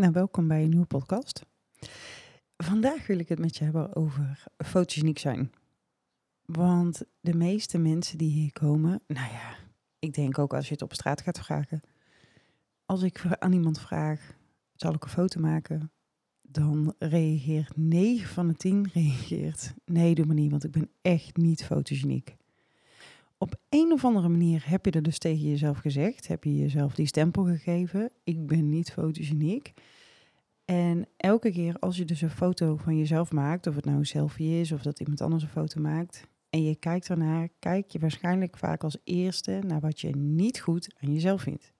Nou, 0.00 0.12
welkom 0.12 0.48
bij 0.48 0.62
een 0.62 0.68
nieuwe 0.68 0.86
podcast. 0.86 1.46
Vandaag 2.56 3.06
wil 3.06 3.18
ik 3.18 3.28
het 3.28 3.38
met 3.38 3.56
je 3.56 3.64
hebben 3.64 3.96
over 3.96 4.44
fotogeniek 4.56 5.18
zijn. 5.18 5.52
Want 6.44 7.02
de 7.20 7.34
meeste 7.34 7.78
mensen 7.78 8.18
die 8.18 8.30
hier 8.30 8.52
komen, 8.52 9.02
nou 9.06 9.32
ja, 9.32 9.56
ik 9.98 10.14
denk 10.14 10.38
ook 10.38 10.54
als 10.54 10.66
je 10.66 10.72
het 10.72 10.82
op 10.82 10.92
straat 10.92 11.20
gaat 11.20 11.38
vragen. 11.38 11.80
Als 12.84 13.02
ik 13.02 13.24
aan 13.38 13.52
iemand 13.52 13.80
vraag, 13.80 14.36
zal 14.74 14.94
ik 14.94 15.04
een 15.04 15.10
foto 15.10 15.40
maken? 15.40 15.92
Dan 16.42 16.94
reageert 16.98 17.76
9 17.76 18.28
van 18.28 18.48
de 18.48 18.54
10 18.54 18.90
reageert, 18.92 19.74
nee 19.84 20.14
doe 20.14 20.26
maar 20.26 20.34
niet, 20.34 20.50
want 20.50 20.64
ik 20.64 20.70
ben 20.70 20.90
echt 21.02 21.36
niet 21.36 21.64
fotogeniek. 21.64 22.36
Op 23.42 23.54
een 23.68 23.92
of 23.92 24.04
andere 24.04 24.28
manier 24.28 24.62
heb 24.68 24.84
je 24.84 24.90
er 24.90 25.02
dus 25.02 25.18
tegen 25.18 25.48
jezelf 25.48 25.78
gezegd, 25.78 26.28
heb 26.28 26.44
je 26.44 26.56
jezelf 26.56 26.94
die 26.94 27.06
stempel 27.06 27.44
gegeven, 27.44 28.10
ik 28.24 28.46
ben 28.46 28.68
niet 28.68 28.92
fotogeniek. 28.92 29.72
En 30.64 31.06
elke 31.16 31.52
keer 31.52 31.76
als 31.78 31.96
je 31.96 32.04
dus 32.04 32.20
een 32.20 32.30
foto 32.30 32.76
van 32.76 32.98
jezelf 32.98 33.32
maakt, 33.32 33.66
of 33.66 33.74
het 33.74 33.84
nou 33.84 33.98
een 33.98 34.06
selfie 34.06 34.60
is 34.60 34.72
of 34.72 34.82
dat 34.82 35.00
iemand 35.00 35.20
anders 35.20 35.42
een 35.42 35.48
foto 35.48 35.80
maakt, 35.80 36.26
en 36.50 36.62
je 36.62 36.76
kijkt 36.76 37.08
ernaar, 37.08 37.48
kijk 37.58 37.90
je 37.90 37.98
waarschijnlijk 37.98 38.56
vaak 38.56 38.84
als 38.84 38.98
eerste 39.04 39.60
naar 39.66 39.80
wat 39.80 40.00
je 40.00 40.16
niet 40.16 40.60
goed 40.60 40.94
aan 41.00 41.12
jezelf 41.12 41.42
vindt. 41.42 41.72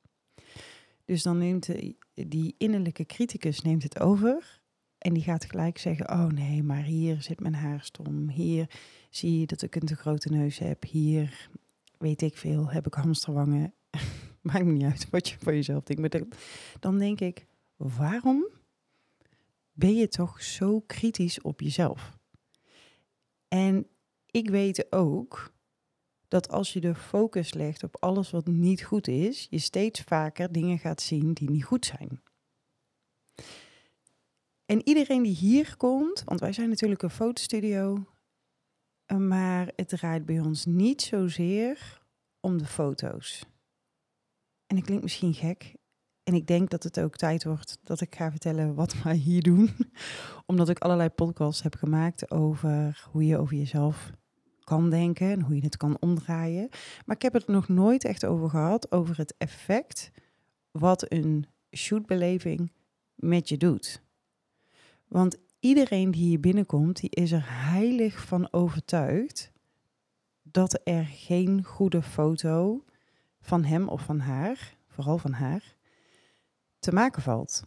Dus 1.04 1.23
dan 1.23 1.38
neemt 1.38 1.68
die 2.15 2.54
innerlijke 2.59 3.06
criticus 3.06 3.62
neemt 3.62 3.82
het 3.82 4.01
over 4.01 4.60
en 4.98 5.15
die 5.15 5.23
gaat 5.23 5.45
gelijk 5.45 5.79
zeggen: 5.79 6.10
Oh 6.10 6.27
nee, 6.27 6.62
maar 6.62 6.82
hier 6.82 7.23
zit 7.23 7.40
mijn 7.40 7.54
haar 7.54 7.80
stom. 7.82 8.29
Hier 8.29 8.70
zie 9.10 9.41
je 9.41 9.46
dat 9.46 9.62
ik 9.62 9.74
een 9.74 9.87
te 9.87 9.96
grote 9.96 10.28
neus 10.28 10.59
heb. 10.59 10.84
Hier 10.84 11.51
weet 11.98 12.23
ik 12.23 12.37
veel, 12.37 12.70
heb 12.70 12.87
ik 12.87 12.95
hamsterwangen. 12.95 13.74
Maakt 14.41 14.64
niet 14.64 14.82
uit 14.82 15.10
wat 15.10 15.28
je 15.28 15.37
van 15.38 15.55
jezelf 15.55 15.84
denkt. 15.84 16.14
Maar 16.14 16.38
dan 16.80 16.98
denk 16.98 17.20
ik: 17.20 17.46
waarom 17.77 18.46
ben 19.73 19.95
je 19.95 20.09
toch 20.09 20.42
zo 20.42 20.80
kritisch 20.80 21.41
op 21.41 21.60
jezelf? 21.60 22.18
En 23.48 23.87
ik 24.26 24.51
weet 24.51 24.93
ook 24.93 25.52
dat 26.29 26.48
als 26.48 26.73
je 26.73 26.80
de 26.80 26.95
focus 26.95 27.54
legt 27.54 27.82
op 27.82 27.96
alles 28.01 28.30
wat 28.30 28.46
niet 28.46 28.82
goed 28.82 29.09
is, 29.09 29.46
je 29.51 29.59
steeds 29.59 30.01
vaker 30.01 30.52
dingen 30.52 30.79
gaat 30.79 31.01
zien 31.01 31.32
die 31.32 31.51
niet 31.51 31.65
goed 31.65 31.87
zijn. 31.87 32.23
En 34.66 34.88
iedereen 34.88 35.23
die 35.23 35.35
hier 35.35 35.76
komt, 35.76 36.23
want 36.24 36.40
wij 36.40 36.52
zijn 36.52 36.68
natuurlijk 36.68 37.02
een 37.02 37.10
fotostudio, 37.10 38.04
maar 39.19 39.73
het 39.77 39.89
draait 39.89 40.27
bij 40.27 40.41
ons 40.41 40.65
niet 40.65 41.03
zozeer 41.03 42.01
om 42.41 42.59
de 42.59 42.66
foto's. 42.66 43.45
En 44.66 44.77
ik 44.77 44.85
klink 44.85 45.03
misschien 45.03 45.35
gek. 45.35 45.75
En 46.23 46.35
ik 46.35 46.47
denk 46.47 46.71
dat 46.71 46.83
het 46.83 47.01
ook 47.01 47.16
tijd 47.16 47.45
wordt 47.45 47.79
dat 47.83 48.01
ik 48.01 48.15
ga 48.15 48.31
vertellen 48.31 48.75
wat 48.75 49.03
wij 49.03 49.15
hier 49.15 49.43
doen. 49.43 49.71
Omdat 50.47 50.69
ik 50.69 50.79
allerlei 50.79 51.09
podcasts 51.09 51.63
heb 51.63 51.75
gemaakt 51.75 52.31
over 52.31 53.09
hoe 53.11 53.27
je 53.27 53.38
over 53.38 53.57
jezelf 53.57 54.13
kan 54.65 54.91
denken 54.91 55.31
en 55.31 55.41
hoe 55.41 55.55
je 55.55 55.63
het 55.63 55.77
kan 55.77 55.97
omdraaien. 56.01 56.69
Maar 57.07 57.16
ik 57.16 57.23
heb 57.23 57.33
het 57.33 57.47
nog 57.47 57.69
nooit 57.69 58.05
echt 58.05 58.25
over 58.25 58.51
gehad, 58.51 58.93
over 58.93 59.16
het 59.16 59.35
effect 59.38 60.11
wat 60.71 61.13
een 61.13 61.47
shootbeleving 61.77 62.73
met 63.15 63.49
je 63.49 63.57
doet. 63.57 64.03
Want 65.09 65.37
iedereen 65.61 66.11
die 66.11 66.22
hier 66.22 66.41
binnenkomt, 66.41 67.00
die 67.00 67.11
is 67.11 67.33
er 67.33 67.44
heilig 67.47 68.27
van 68.27 68.53
overtuigd 68.53 69.53
dat 70.43 70.81
er 70.84 71.05
geen 71.05 71.65
goede 71.65 72.03
foto 72.03 72.84
van 73.41 73.65
hem 73.65 73.88
of 73.88 74.03
van 74.03 74.19
haar, 74.19 74.77
vooral 74.88 75.19
van 75.19 75.33
haar, 75.33 75.77
te 76.78 76.93
maken 76.93 77.22
valt. 77.22 77.65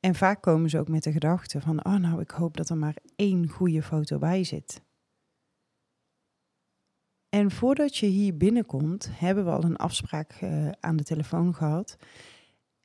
En 0.00 0.14
vaak 0.14 0.42
komen 0.42 0.70
ze 0.70 0.78
ook 0.78 0.88
met 0.88 1.02
de 1.02 1.12
gedachte 1.12 1.60
van, 1.60 1.84
oh 1.84 1.96
nou, 1.96 2.20
ik 2.20 2.30
hoop 2.30 2.56
dat 2.56 2.68
er 2.68 2.76
maar 2.76 2.96
één 3.16 3.48
goede 3.48 3.82
foto 3.82 4.18
bij 4.18 4.44
zit. 4.44 4.82
En 7.28 7.50
voordat 7.50 7.96
je 7.96 8.06
hier 8.06 8.36
binnenkomt, 8.36 9.08
hebben 9.12 9.44
we 9.44 9.50
al 9.50 9.64
een 9.64 9.76
afspraak 9.76 10.40
uh, 10.42 10.70
aan 10.80 10.96
de 10.96 11.04
telefoon 11.04 11.54
gehad. 11.54 11.96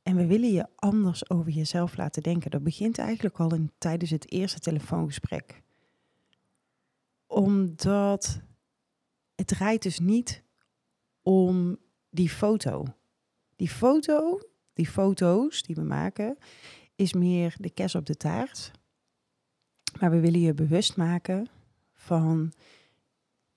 En 0.05 0.15
we 0.15 0.25
willen 0.25 0.51
je 0.51 0.67
anders 0.75 1.29
over 1.29 1.51
jezelf 1.51 1.97
laten 1.97 2.23
denken. 2.23 2.51
Dat 2.51 2.63
begint 2.63 2.97
eigenlijk 2.97 3.39
al 3.39 3.53
in, 3.53 3.71
tijdens 3.77 4.11
het 4.11 4.31
eerste 4.31 4.59
telefoongesprek. 4.59 5.61
Omdat 7.27 8.41
het 9.35 9.47
draait 9.47 9.83
dus 9.83 9.99
niet 9.99 10.43
om 11.21 11.77
die 12.09 12.29
foto. 12.29 12.85
Die 13.55 13.69
foto, 13.69 14.39
die 14.73 14.87
foto's 14.87 15.61
die 15.61 15.75
we 15.75 15.81
maken, 15.81 16.37
is 16.95 17.13
meer 17.13 17.55
de 17.59 17.69
kes 17.69 17.95
op 17.95 18.05
de 18.05 18.17
taart. 18.17 18.71
Maar 19.99 20.11
we 20.11 20.19
willen 20.19 20.39
je 20.39 20.53
bewust 20.53 20.97
maken 20.97 21.47
van 21.93 22.53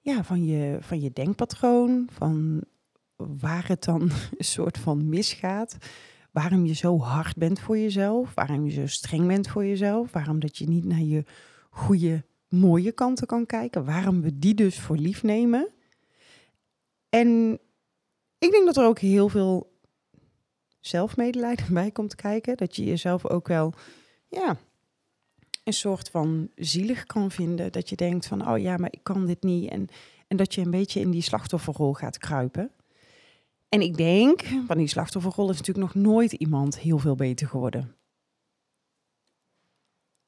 ja, 0.00 0.24
van, 0.24 0.44
je, 0.44 0.78
van 0.80 1.00
je 1.00 1.10
denkpatroon, 1.12 2.08
van 2.12 2.62
waar 3.16 3.68
het 3.68 3.84
dan 3.84 4.00
een 4.38 4.44
soort 4.44 4.78
van 4.78 5.08
misgaat. 5.08 5.76
Waarom 6.30 6.66
je 6.66 6.74
zo 6.74 6.98
hard 6.98 7.36
bent 7.36 7.60
voor 7.60 7.78
jezelf, 7.78 8.34
waarom 8.34 8.64
je 8.64 8.70
zo 8.70 8.86
streng 8.86 9.26
bent 9.26 9.48
voor 9.48 9.64
jezelf, 9.64 10.12
waarom 10.12 10.40
dat 10.40 10.58
je 10.58 10.68
niet 10.68 10.84
naar 10.84 11.02
je 11.02 11.24
goede, 11.70 12.24
mooie 12.48 12.92
kanten 12.92 13.26
kan 13.26 13.46
kijken, 13.46 13.84
waarom 13.84 14.22
we 14.22 14.38
die 14.38 14.54
dus 14.54 14.80
voor 14.80 14.96
lief 14.96 15.22
nemen. 15.22 15.68
En 17.08 17.58
ik 18.38 18.50
denk 18.50 18.66
dat 18.66 18.76
er 18.76 18.84
ook 18.84 18.98
heel 18.98 19.28
veel 19.28 19.78
zelfmedelijden 20.80 21.74
bij 21.74 21.90
komt 21.90 22.14
kijken. 22.14 22.56
Dat 22.56 22.76
je 22.76 22.84
jezelf 22.84 23.26
ook 23.26 23.48
wel, 23.48 23.74
ja, 24.28 24.56
een 25.64 25.72
soort 25.72 26.08
van 26.08 26.48
zielig 26.54 27.04
kan 27.04 27.30
vinden. 27.30 27.72
Dat 27.72 27.88
je 27.88 27.96
denkt 27.96 28.26
van, 28.26 28.48
oh 28.48 28.58
ja, 28.58 28.76
maar 28.76 28.92
ik 28.92 29.02
kan 29.02 29.26
dit 29.26 29.42
niet. 29.42 29.70
En, 29.70 29.88
en 30.26 30.36
dat 30.36 30.54
je 30.54 30.60
een 30.60 30.70
beetje 30.70 31.00
in 31.00 31.10
die 31.10 31.22
slachtofferrol 31.22 31.92
gaat 31.92 32.18
kruipen. 32.18 32.70
En 33.68 33.80
ik 33.80 33.96
denk, 33.96 34.42
van 34.66 34.78
die 34.78 34.86
slachtofferrol 34.86 35.50
is 35.50 35.56
natuurlijk 35.56 35.94
nog 35.94 36.04
nooit 36.04 36.32
iemand 36.32 36.78
heel 36.78 36.98
veel 36.98 37.14
beter 37.14 37.48
geworden. 37.48 37.96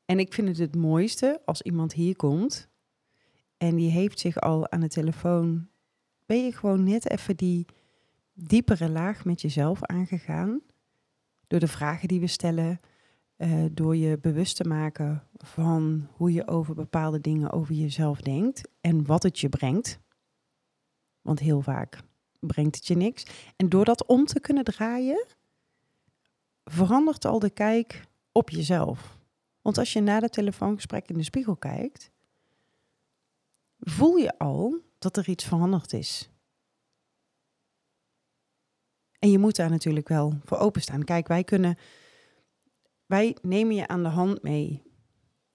En 0.04 0.18
ik 0.18 0.32
vind 0.32 0.48
het 0.48 0.58
het 0.58 0.76
mooiste 0.76 1.42
als 1.44 1.62
iemand 1.62 1.92
hier 1.92 2.16
komt 2.16 2.68
en 3.56 3.76
die 3.76 3.90
heeft 3.90 4.20
zich 4.20 4.40
al 4.40 4.70
aan 4.70 4.80
de 4.80 4.88
telefoon, 4.88 5.68
ben 6.26 6.44
je 6.44 6.52
gewoon 6.52 6.84
net 6.84 7.10
even 7.10 7.36
die 7.36 7.66
diepere 8.32 8.90
laag 8.90 9.24
met 9.24 9.40
jezelf 9.40 9.84
aangegaan. 9.84 10.60
Door 11.46 11.60
de 11.60 11.68
vragen 11.68 12.08
die 12.08 12.20
we 12.20 12.26
stellen, 12.26 12.80
uh, 13.36 13.64
door 13.72 13.96
je 13.96 14.18
bewust 14.18 14.56
te 14.56 14.64
maken 14.64 15.26
van 15.36 16.08
hoe 16.12 16.32
je 16.32 16.48
over 16.48 16.74
bepaalde 16.74 17.20
dingen 17.20 17.50
over 17.50 17.74
jezelf 17.74 18.20
denkt 18.20 18.68
en 18.80 19.06
wat 19.06 19.22
het 19.22 19.38
je 19.38 19.48
brengt. 19.48 20.00
Want 21.20 21.38
heel 21.38 21.60
vaak 21.60 22.02
brengt 22.40 22.76
het 22.76 22.86
je 22.86 22.96
niks. 22.96 23.24
En 23.56 23.68
door 23.68 23.84
dat 23.84 24.06
om 24.06 24.26
te 24.26 24.40
kunnen 24.40 24.64
draaien, 24.64 25.26
verandert 26.64 27.24
al 27.24 27.38
de 27.38 27.50
kijk 27.50 28.04
op 28.32 28.50
jezelf. 28.50 29.18
Want 29.62 29.78
als 29.78 29.92
je 29.92 30.00
na 30.00 30.20
het 30.20 30.32
telefoongesprek 30.32 31.08
in 31.08 31.16
de 31.16 31.22
spiegel 31.22 31.56
kijkt, 31.56 32.10
voel 33.78 34.16
je 34.16 34.38
al 34.38 34.80
dat 34.98 35.16
er 35.16 35.28
iets 35.28 35.44
veranderd 35.44 35.92
is. 35.92 36.30
En 39.18 39.30
je 39.30 39.38
moet 39.38 39.56
daar 39.56 39.70
natuurlijk 39.70 40.08
wel 40.08 40.38
voor 40.44 40.58
openstaan. 40.58 41.04
Kijk, 41.04 41.28
wij 41.28 41.44
kunnen 41.44 41.78
wij 43.06 43.36
nemen 43.42 43.74
je 43.74 43.88
aan 43.88 44.02
de 44.02 44.08
hand 44.08 44.42
mee. 44.42 44.82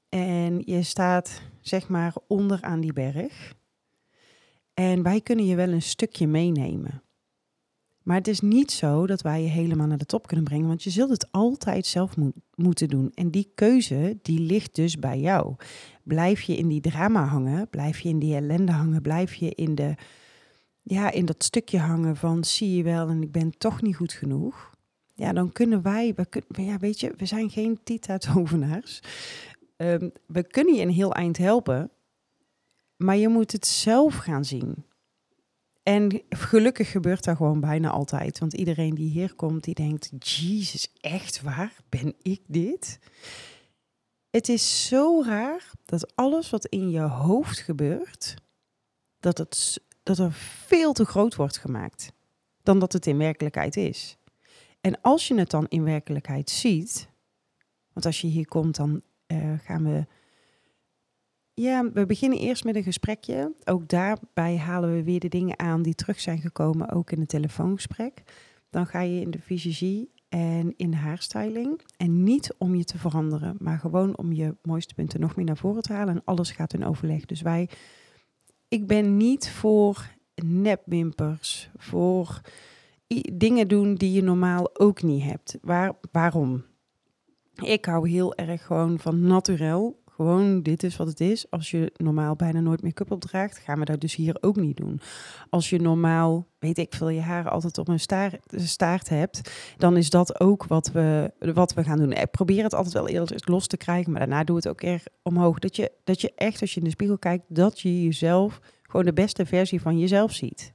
En 0.09 0.61
je 0.65 0.83
staat 0.83 1.41
zeg 1.61 1.87
maar 1.87 2.13
onder 2.27 2.61
aan 2.61 2.79
die 2.79 2.93
berg. 2.93 3.55
En 4.75 5.03
wij 5.03 5.21
kunnen 5.21 5.45
je 5.45 5.55
wel 5.55 5.69
een 5.69 5.81
stukje 5.81 6.27
meenemen. 6.27 7.03
Maar 8.03 8.17
het 8.17 8.27
is 8.27 8.39
niet 8.39 8.71
zo 8.71 9.07
dat 9.07 9.21
wij 9.21 9.41
je 9.41 9.47
helemaal 9.47 9.87
naar 9.87 9.97
de 9.97 10.05
top 10.05 10.27
kunnen 10.27 10.45
brengen, 10.45 10.67
want 10.67 10.83
je 10.83 10.89
zult 10.89 11.09
het 11.09 11.31
altijd 11.31 11.85
zelf 11.85 12.15
moeten 12.55 12.87
doen. 12.87 13.11
En 13.13 13.31
die 13.31 13.51
keuze, 13.55 14.17
die 14.21 14.39
ligt 14.39 14.75
dus 14.75 14.99
bij 14.99 15.19
jou. 15.19 15.55
Blijf 16.03 16.41
je 16.41 16.57
in 16.57 16.67
die 16.67 16.81
drama 16.81 17.25
hangen, 17.25 17.69
blijf 17.69 17.99
je 17.99 18.09
in 18.09 18.19
die 18.19 18.35
ellende 18.35 18.71
hangen, 18.71 19.01
blijf 19.01 19.33
je 19.33 19.49
in, 19.49 19.75
de, 19.75 19.95
ja, 20.81 21.11
in 21.11 21.25
dat 21.25 21.43
stukje 21.43 21.79
hangen 21.79 22.15
van 22.15 22.43
zie 22.43 22.75
je 22.75 22.83
wel 22.83 23.09
en 23.09 23.21
ik 23.21 23.31
ben 23.31 23.57
toch 23.57 23.81
niet 23.81 23.95
goed 23.95 24.13
genoeg 24.13 24.73
ja, 25.15 25.33
dan 25.33 25.51
kunnen 25.51 25.81
wij, 25.81 26.13
we 26.15 26.25
kun, 26.25 26.43
ja, 26.47 26.77
weet 26.77 26.99
je, 26.99 27.13
we 27.17 27.25
zijn 27.25 27.49
geen 27.49 27.79
Tita-tovenaars. 27.83 29.01
Um, 29.77 30.11
we 30.27 30.43
kunnen 30.43 30.73
je 30.75 30.81
een 30.81 30.91
heel 30.91 31.13
eind 31.13 31.37
helpen, 31.37 31.89
maar 32.97 33.15
je 33.17 33.27
moet 33.27 33.51
het 33.51 33.67
zelf 33.67 34.15
gaan 34.15 34.45
zien. 34.45 34.85
En 35.83 36.21
gelukkig 36.29 36.91
gebeurt 36.91 37.23
dat 37.23 37.37
gewoon 37.37 37.59
bijna 37.59 37.89
altijd. 37.89 38.39
Want 38.39 38.53
iedereen 38.53 38.95
die 38.95 39.09
hier 39.09 39.35
komt, 39.35 39.63
die 39.63 39.73
denkt, 39.73 40.11
Jezus, 40.19 40.93
echt 41.01 41.41
waar? 41.41 41.73
Ben 41.89 42.15
ik 42.21 42.41
dit? 42.47 42.99
Het 44.29 44.49
is 44.49 44.87
zo 44.87 45.23
raar 45.25 45.71
dat 45.85 46.15
alles 46.15 46.49
wat 46.49 46.65
in 46.65 46.89
je 46.89 47.01
hoofd 47.01 47.59
gebeurt, 47.59 48.35
dat, 49.19 49.37
het, 49.37 49.81
dat 50.03 50.19
er 50.19 50.31
veel 50.67 50.93
te 50.93 51.05
groot 51.05 51.35
wordt 51.35 51.57
gemaakt 51.57 52.11
dan 52.63 52.79
dat 52.79 52.93
het 52.93 53.05
in 53.05 53.17
werkelijkheid 53.17 53.75
is. 53.75 54.17
En 54.81 55.01
als 55.01 55.27
je 55.27 55.35
het 55.35 55.49
dan 55.49 55.65
in 55.67 55.83
werkelijkheid 55.83 56.49
ziet, 56.49 57.09
want 57.93 58.05
als 58.05 58.21
je 58.21 58.27
hier 58.27 58.47
komt, 58.47 58.75
dan 58.75 59.01
uh, 59.27 59.53
gaan 59.59 59.83
we. 59.83 60.05
Ja, 61.57 61.91
we 61.91 62.05
beginnen 62.05 62.39
eerst 62.39 62.63
met 62.63 62.75
een 62.75 62.83
gesprekje. 62.83 63.53
Ook 63.63 63.87
daarbij 63.87 64.57
halen 64.57 64.93
we 64.93 65.03
weer 65.03 65.19
de 65.19 65.27
dingen 65.27 65.59
aan 65.59 65.81
die 65.81 65.95
terug 65.95 66.19
zijn 66.19 66.39
gekomen, 66.39 66.91
ook 66.91 67.11
in 67.11 67.19
het 67.19 67.29
telefoongesprek. 67.29 68.23
Dan 68.69 68.85
ga 68.85 68.99
je 68.99 69.21
in 69.21 69.31
de 69.31 69.39
fysiologie 69.39 70.09
en 70.29 70.73
in 70.77 70.91
de 70.91 70.97
haarstyling. 70.97 71.81
En 71.97 72.23
niet 72.23 72.53
om 72.57 72.75
je 72.75 72.83
te 72.83 72.97
veranderen, 72.97 73.55
maar 73.59 73.79
gewoon 73.79 74.17
om 74.17 74.33
je 74.33 74.55
mooiste 74.61 74.93
punten 74.93 75.19
nog 75.19 75.35
meer 75.35 75.45
naar 75.45 75.57
voren 75.57 75.81
te 75.81 75.93
halen. 75.93 76.15
En 76.15 76.21
alles 76.25 76.51
gaat 76.51 76.73
in 76.73 76.85
overleg. 76.85 77.25
Dus 77.25 77.41
wij, 77.41 77.69
ik 78.67 78.87
ben 78.87 79.17
niet 79.17 79.49
voor 79.49 80.11
nepwimpers, 80.35 81.69
voor 81.77 82.41
dingen 83.33 83.67
doen 83.67 83.95
die 83.95 84.11
je 84.11 84.23
normaal 84.23 84.79
ook 84.79 85.03
niet 85.03 85.23
hebt. 85.23 85.57
Waar, 85.61 85.93
waarom? 86.11 86.63
Ik 87.55 87.85
hou 87.85 88.09
heel 88.09 88.35
erg 88.35 88.65
gewoon 88.65 88.99
van 88.99 89.21
naturel. 89.21 90.03
Gewoon, 90.15 90.61
dit 90.61 90.83
is 90.83 90.95
wat 90.97 91.07
het 91.07 91.19
is. 91.19 91.51
Als 91.51 91.71
je 91.71 91.91
normaal 91.97 92.35
bijna 92.35 92.59
nooit 92.59 92.83
make-up 92.83 93.11
opdraagt, 93.11 93.57
gaan 93.57 93.79
we 93.79 93.85
dat 93.85 94.01
dus 94.01 94.15
hier 94.15 94.37
ook 94.41 94.55
niet 94.55 94.77
doen. 94.77 94.99
Als 95.49 95.69
je 95.69 95.79
normaal, 95.79 96.47
weet 96.59 96.77
ik 96.77 96.93
veel, 96.93 97.09
je 97.09 97.21
haren 97.21 97.51
altijd 97.51 97.77
op 97.77 97.87
een 97.87 97.99
staart, 97.99 98.37
staart 98.47 99.09
hebt, 99.09 99.51
dan 99.77 99.97
is 99.97 100.09
dat 100.09 100.39
ook 100.39 100.65
wat 100.65 100.91
we, 100.91 101.31
wat 101.39 101.73
we 101.73 101.83
gaan 101.83 101.97
doen. 101.97 102.15
Probeer 102.31 102.63
het 102.63 102.73
altijd 102.73 102.93
wel 102.93 103.07
eerst 103.07 103.47
los 103.47 103.67
te 103.67 103.77
krijgen, 103.77 104.11
maar 104.11 104.19
daarna 104.19 104.43
doe 104.43 104.55
het 104.55 104.67
ook 104.67 104.81
erg 104.81 105.03
omhoog. 105.21 105.59
Dat 105.59 105.75
je, 105.75 105.91
dat 106.03 106.21
je 106.21 106.31
echt, 106.35 106.61
als 106.61 106.73
je 106.73 106.79
in 106.79 106.85
de 106.85 106.91
spiegel 106.91 107.17
kijkt, 107.17 107.43
dat 107.47 107.79
je 107.79 108.03
jezelf, 108.03 108.59
gewoon 108.83 109.05
de 109.05 109.13
beste 109.13 109.45
versie 109.45 109.81
van 109.81 109.99
jezelf 109.99 110.33
ziet. 110.33 110.73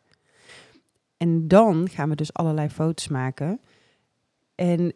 En 1.17 1.49
dan 1.49 1.89
gaan 1.89 2.09
we 2.09 2.15
dus 2.15 2.33
allerlei 2.33 2.69
foto's 2.69 3.09
maken. 3.09 3.61
En 4.55 4.95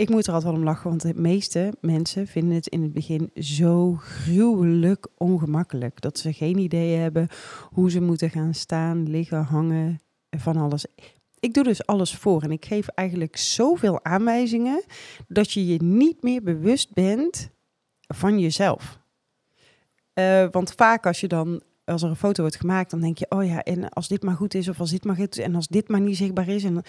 ik 0.00 0.08
moet 0.08 0.26
er 0.26 0.32
altijd 0.32 0.52
wel 0.52 0.60
om 0.60 0.66
lachen, 0.66 0.88
want 0.88 1.02
de 1.02 1.14
meeste 1.14 1.72
mensen 1.80 2.26
vinden 2.26 2.54
het 2.54 2.66
in 2.66 2.82
het 2.82 2.92
begin 2.92 3.30
zo 3.34 3.94
gruwelijk 3.94 5.06
ongemakkelijk. 5.16 6.00
Dat 6.00 6.18
ze 6.18 6.32
geen 6.32 6.58
idee 6.58 6.96
hebben 6.96 7.28
hoe 7.70 7.90
ze 7.90 8.00
moeten 8.00 8.30
gaan 8.30 8.54
staan, 8.54 9.10
liggen, 9.10 9.42
hangen, 9.42 10.00
van 10.30 10.56
alles. 10.56 10.86
Ik 11.40 11.54
doe 11.54 11.64
dus 11.64 11.86
alles 11.86 12.14
voor 12.14 12.42
en 12.42 12.50
ik 12.50 12.64
geef 12.64 12.88
eigenlijk 12.88 13.36
zoveel 13.36 14.04
aanwijzingen 14.04 14.84
dat 15.28 15.52
je 15.52 15.66
je 15.66 15.82
niet 15.82 16.22
meer 16.22 16.42
bewust 16.42 16.92
bent 16.92 17.50
van 18.00 18.38
jezelf. 18.38 18.98
Uh, 20.14 20.46
want 20.50 20.72
vaak 20.72 21.06
als 21.06 21.20
je 21.20 21.28
dan 21.28 21.62
als 21.84 22.02
er 22.02 22.08
een 22.08 22.16
foto 22.16 22.42
wordt 22.42 22.56
gemaakt, 22.56 22.90
dan 22.90 23.00
denk 23.00 23.18
je, 23.18 23.26
oh 23.28 23.44
ja, 23.44 23.62
en 23.62 23.88
als 23.88 24.08
dit 24.08 24.22
maar 24.22 24.36
goed 24.36 24.54
is, 24.54 24.68
of 24.68 24.80
als 24.80 24.90
dit 24.90 25.04
maar 25.04 25.16
goed 25.16 25.38
is, 25.38 25.44
en 25.44 25.54
als 25.54 25.68
dit 25.68 25.88
maar 25.88 26.00
niet 26.00 26.16
zichtbaar 26.16 26.48
is. 26.48 26.64
En 26.64 26.82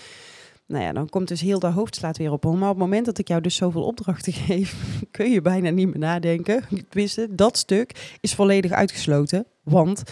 nou 0.72 0.84
ja, 0.84 0.94
dan 0.94 1.10
komt 1.10 1.28
dus 1.28 1.42
heel 1.42 1.60
de 1.60 1.68
hoofdslaat 1.68 2.18
weer 2.18 2.32
op. 2.32 2.44
Maar 2.44 2.54
op 2.54 2.62
het 2.62 2.78
moment 2.78 3.06
dat 3.06 3.18
ik 3.18 3.28
jou 3.28 3.42
dus 3.42 3.56
zoveel 3.56 3.84
opdrachten 3.84 4.34
geef, 4.48 5.02
kun 5.12 5.32
je 5.32 5.42
bijna 5.42 5.70
niet 5.70 5.88
meer 5.88 6.00
nadenken. 6.00 6.64
Wisten, 6.90 7.36
dat 7.36 7.58
stuk 7.58 8.18
is 8.20 8.34
volledig 8.34 8.72
uitgesloten. 8.72 9.46
Want 9.64 10.04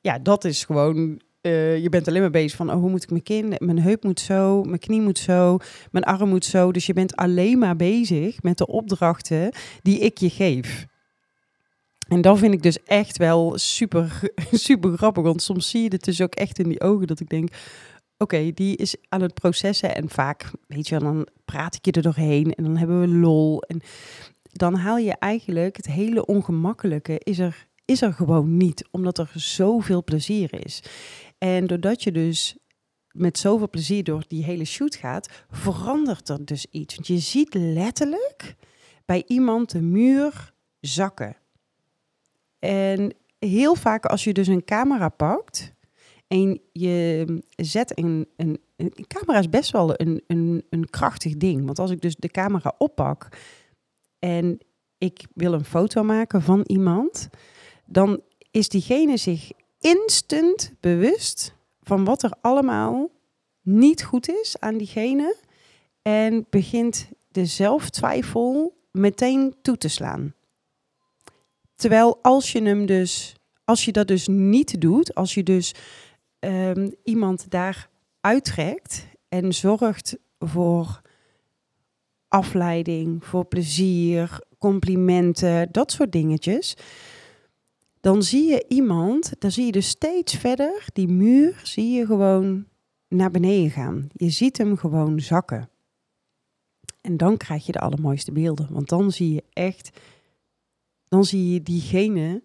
ja, 0.00 0.18
dat 0.18 0.44
is 0.44 0.64
gewoon 0.64 1.20
uh, 1.46 1.82
je 1.82 1.88
bent 1.88 2.08
alleen 2.08 2.20
maar 2.20 2.30
bezig 2.30 2.56
van, 2.56 2.70
oh, 2.70 2.76
hoe 2.76 2.90
moet 2.90 3.02
ik 3.02 3.10
mijn 3.10 3.22
kin, 3.22 3.54
mijn 3.58 3.80
heup 3.80 4.04
moet 4.04 4.20
zo, 4.20 4.62
mijn 4.62 4.78
knie 4.78 5.00
moet 5.00 5.18
zo, 5.18 5.58
mijn 5.90 6.04
arm 6.04 6.28
moet 6.28 6.44
zo. 6.44 6.72
Dus 6.72 6.86
je 6.86 6.92
bent 6.92 7.16
alleen 7.16 7.58
maar 7.58 7.76
bezig 7.76 8.42
met 8.42 8.58
de 8.58 8.66
opdrachten 8.66 9.52
die 9.82 9.98
ik 9.98 10.18
je 10.18 10.30
geef. 10.30 10.86
En 12.08 12.20
dat 12.20 12.38
vind 12.38 12.54
ik 12.54 12.62
dus 12.62 12.82
echt 12.82 13.16
wel 13.18 13.58
super, 13.58 14.20
super 14.52 14.96
grappig. 14.96 15.22
Want 15.22 15.42
soms 15.42 15.70
zie 15.70 15.82
je 15.82 15.88
het 15.88 16.04
dus 16.04 16.20
ook 16.20 16.34
echt 16.34 16.58
in 16.58 16.68
die 16.68 16.80
ogen 16.80 17.06
dat 17.06 17.20
ik 17.20 17.28
denk... 17.28 17.48
Oké, 18.24 18.52
die 18.52 18.76
is 18.76 18.96
aan 19.08 19.20
het 19.20 19.34
processen 19.34 19.94
en 19.94 20.08
vaak, 20.08 20.50
weet 20.66 20.88
je 20.88 20.98
dan 20.98 21.28
praat 21.44 21.74
ik 21.74 21.84
je 21.84 21.92
er 21.92 22.02
doorheen 22.02 22.54
en 22.54 22.64
dan 22.64 22.76
hebben 22.76 23.00
we 23.00 23.08
lol. 23.08 23.62
En 23.62 23.80
dan 24.42 24.74
haal 24.74 24.96
je 24.96 25.16
eigenlijk 25.18 25.76
het 25.76 25.86
hele 25.86 26.26
ongemakkelijke 26.26 27.18
is 27.18 27.38
er, 27.38 27.66
is 27.84 28.02
er 28.02 28.12
gewoon 28.12 28.56
niet, 28.56 28.88
omdat 28.90 29.18
er 29.18 29.30
zoveel 29.34 30.04
plezier 30.04 30.64
is. 30.64 30.82
En 31.38 31.66
doordat 31.66 32.02
je 32.02 32.12
dus 32.12 32.56
met 33.10 33.38
zoveel 33.38 33.68
plezier 33.68 34.04
door 34.04 34.24
die 34.28 34.44
hele 34.44 34.64
shoot 34.64 34.94
gaat, 34.94 35.44
verandert 35.50 36.28
er 36.28 36.44
dus 36.44 36.66
iets. 36.70 36.94
Want 36.94 37.06
je 37.06 37.18
ziet 37.18 37.54
letterlijk 37.54 38.54
bij 39.04 39.24
iemand 39.26 39.70
de 39.70 39.82
muur 39.82 40.52
zakken. 40.80 41.36
En 42.58 43.14
heel 43.38 43.74
vaak 43.74 44.06
als 44.06 44.24
je 44.24 44.32
dus 44.32 44.46
een 44.46 44.64
camera 44.64 45.08
pakt 45.08 45.73
en 46.26 46.60
je 46.72 47.26
zet 47.56 47.98
een, 47.98 48.28
een, 48.36 48.60
een 48.76 48.94
camera 49.06 49.38
is 49.38 49.48
best 49.48 49.70
wel 49.70 50.00
een, 50.00 50.22
een, 50.26 50.64
een 50.70 50.90
krachtig 50.90 51.36
ding. 51.36 51.64
Want 51.64 51.78
als 51.78 51.90
ik 51.90 52.00
dus 52.00 52.16
de 52.16 52.28
camera 52.28 52.74
oppak 52.78 53.28
en 54.18 54.58
ik 54.98 55.26
wil 55.34 55.52
een 55.52 55.64
foto 55.64 56.02
maken 56.02 56.42
van 56.42 56.64
iemand, 56.66 57.28
dan 57.86 58.20
is 58.50 58.68
diegene 58.68 59.16
zich 59.16 59.50
instant 59.78 60.72
bewust 60.80 61.54
van 61.80 62.04
wat 62.04 62.22
er 62.22 62.32
allemaal 62.40 63.10
niet 63.62 64.04
goed 64.04 64.28
is 64.28 64.56
aan 64.60 64.76
diegene 64.76 65.36
en 66.02 66.46
begint 66.50 67.08
de 67.28 67.46
zelftwijfel 67.46 68.76
meteen 68.90 69.54
toe 69.62 69.76
te 69.76 69.88
slaan. 69.88 70.34
Terwijl 71.74 72.18
als 72.22 72.52
je 72.52 72.62
hem 72.62 72.86
dus, 72.86 73.36
als 73.64 73.84
je 73.84 73.92
dat 73.92 74.08
dus 74.08 74.28
niet 74.28 74.80
doet, 74.80 75.14
als 75.14 75.34
je 75.34 75.42
dus 75.42 75.74
um, 76.44 76.94
iemand 77.04 77.50
daar 77.50 77.90
uittrekt 78.20 79.06
en 79.28 79.54
zorgt 79.54 80.16
voor 80.38 81.00
afleiding, 82.28 83.24
voor 83.24 83.44
plezier, 83.44 84.40
complimenten, 84.58 85.68
dat 85.72 85.92
soort 85.92 86.12
dingetjes. 86.12 86.76
Dan 88.00 88.22
zie 88.22 88.50
je 88.50 88.64
iemand, 88.68 89.32
dan 89.38 89.50
zie 89.50 89.66
je 89.66 89.72
dus 89.72 89.88
steeds 89.88 90.34
verder, 90.34 90.84
die 90.92 91.08
muur 91.08 91.60
zie 91.62 91.90
je 91.92 92.06
gewoon 92.06 92.66
naar 93.08 93.30
beneden 93.30 93.70
gaan. 93.70 94.08
Je 94.12 94.30
ziet 94.30 94.58
hem 94.58 94.76
gewoon 94.76 95.20
zakken. 95.20 95.68
En 97.00 97.16
dan 97.16 97.36
krijg 97.36 97.66
je 97.66 97.72
de 97.72 97.80
allermooiste 97.80 98.32
beelden, 98.32 98.68
want 98.70 98.88
dan 98.88 99.12
zie 99.12 99.32
je 99.32 99.44
echt 99.52 99.90
dan 101.14 101.24
zie 101.24 101.52
je 101.52 101.62
diegene 101.62 102.42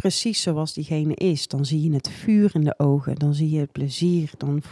precies 0.00 0.42
zoals 0.42 0.72
diegene 0.72 1.14
is. 1.14 1.48
Dan 1.48 1.64
zie 1.64 1.82
je 1.82 1.92
het 1.92 2.10
vuur 2.10 2.54
in 2.54 2.64
de 2.64 2.78
ogen, 2.78 3.14
dan 3.14 3.34
zie 3.34 3.50
je 3.50 3.60
het 3.60 3.72
plezier, 3.72 4.30
dan 4.36 4.62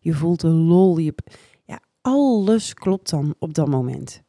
je 0.00 0.12
voelt 0.12 0.40
de 0.40 0.48
lol. 0.48 0.98
Je, 0.98 1.14
ja, 1.64 1.80
alles 2.00 2.74
klopt 2.74 3.10
dan 3.10 3.34
op 3.38 3.54
dat 3.54 3.68
moment. 3.68 4.22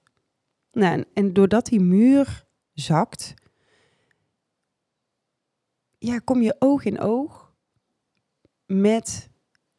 Nou, 0.72 1.04
en, 1.14 1.34
doordat 1.34 1.66
die 1.66 1.80
muur 1.80 2.46
zakt, 2.74 3.34
ja, 5.98 6.18
kom 6.18 6.42
je 6.42 6.56
oog 6.60 6.84
in 6.84 7.00
oog 7.00 7.54
met 8.66 9.30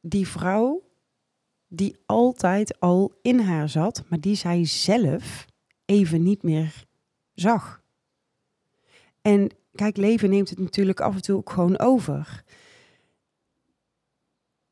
die 0.00 0.28
vrouw 0.28 0.83
die 1.68 1.97
altijd 2.06 2.80
al 2.80 3.18
in 3.23 3.38
haar 3.38 3.68
zat, 3.68 4.04
maar 4.09 4.21
die 4.21 4.37
zij 4.37 4.64
zelf 4.64 5.47
even 5.85 6.23
niet 6.23 6.42
meer 6.42 6.85
zag. 7.35 7.83
En 9.21 9.50
kijk, 9.75 9.97
leven 9.97 10.31
neemt 10.31 10.50
het 10.50 10.59
natuurlijk 10.59 11.00
af 11.00 11.14
en 11.14 11.23
toe 11.23 11.37
ook 11.37 11.50
gewoon 11.50 11.78
over. 11.78 12.45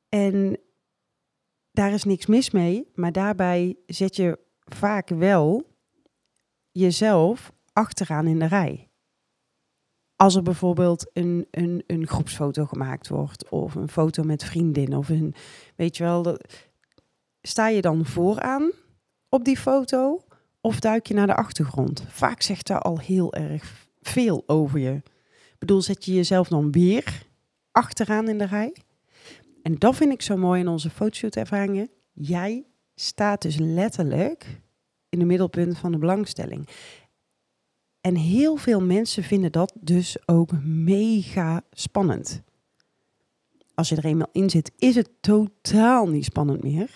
En 0.09 0.59
daar 1.71 1.93
is 1.93 2.05
niks 2.05 2.27
mis 2.27 2.51
mee, 2.51 2.91
maar 2.95 3.13
daarbij 3.13 3.77
zet 3.87 4.17
je 4.17 4.39
vaak 4.65 5.09
wel 5.09 5.77
jezelf 6.71 7.53
achteraan 7.73 8.27
in 8.27 8.39
de 8.39 8.47
rij. 8.47 8.91
Als 10.17 10.35
er 10.35 10.43
bijvoorbeeld 10.43 11.11
een, 11.13 11.47
een, 11.51 11.85
een 11.87 12.07
groepsfoto 12.07 12.67
gemaakt 12.67 13.09
wordt, 13.09 13.49
of 13.49 13.75
een 13.75 13.89
foto 13.89 14.23
met 14.23 14.45
vriendin, 14.45 14.97
of 14.97 15.09
een, 15.09 15.35
weet 15.77 15.97
je 15.97 16.03
wel, 16.03 16.23
dat, 16.23 16.71
sta 17.43 17.69
je 17.69 17.81
dan 17.81 18.07
vooraan 18.07 18.71
op 19.29 19.45
die 19.45 19.59
foto 19.59 20.25
of 20.61 20.81
duik 20.81 21.07
je 21.07 21.15
naar 21.15 21.27
de 21.27 21.35
achtergrond? 21.35 22.05
Vaak 22.09 22.43
zegt 22.43 22.67
daar 22.67 22.81
al 22.81 22.99
heel 22.99 23.35
erg 23.35 23.91
veel 24.03 24.43
over 24.47 24.79
je. 24.79 24.95
Ik 25.53 25.59
bedoel, 25.59 25.83
zet 25.83 26.05
je 26.05 26.15
jezelf 26.15 26.49
dan 26.49 26.71
weer 26.71 27.27
achteraan 27.71 28.29
in 28.29 28.39
de 28.39 28.47
rij? 28.47 28.77
En 29.63 29.79
dat 29.79 29.97
vind 29.97 30.13
ik 30.13 30.23
zo 30.23 30.37
mooi 30.37 30.61
in 30.61 30.69
onze 30.69 30.91
fotoshoot-ervaringen. 30.91 31.91
Jij 32.13 32.67
staat 32.95 33.43
dus 33.43 33.57
letterlijk 33.57 34.61
in 35.09 35.19
het 35.19 35.29
middelpunt 35.29 35.79
van 35.79 35.93
de 35.93 35.99
belangstelling. 35.99 36.69
En 38.01 38.15
heel 38.15 38.57
veel 38.57 38.81
mensen 38.81 39.23
vinden 39.23 39.53
dat 39.53 39.73
dus 39.81 40.29
ook 40.29 40.53
mega 40.65 41.63
spannend. 41.71 42.43
Als 43.75 43.89
je 43.89 43.97
er 43.97 44.05
eenmaal 44.05 44.29
in 44.33 44.51
zit, 44.51 44.73
is 44.79 44.95
het 44.95 45.11
totaal 45.21 46.09
niet 46.09 46.25
spannend 46.25 46.63
meer. 46.63 46.91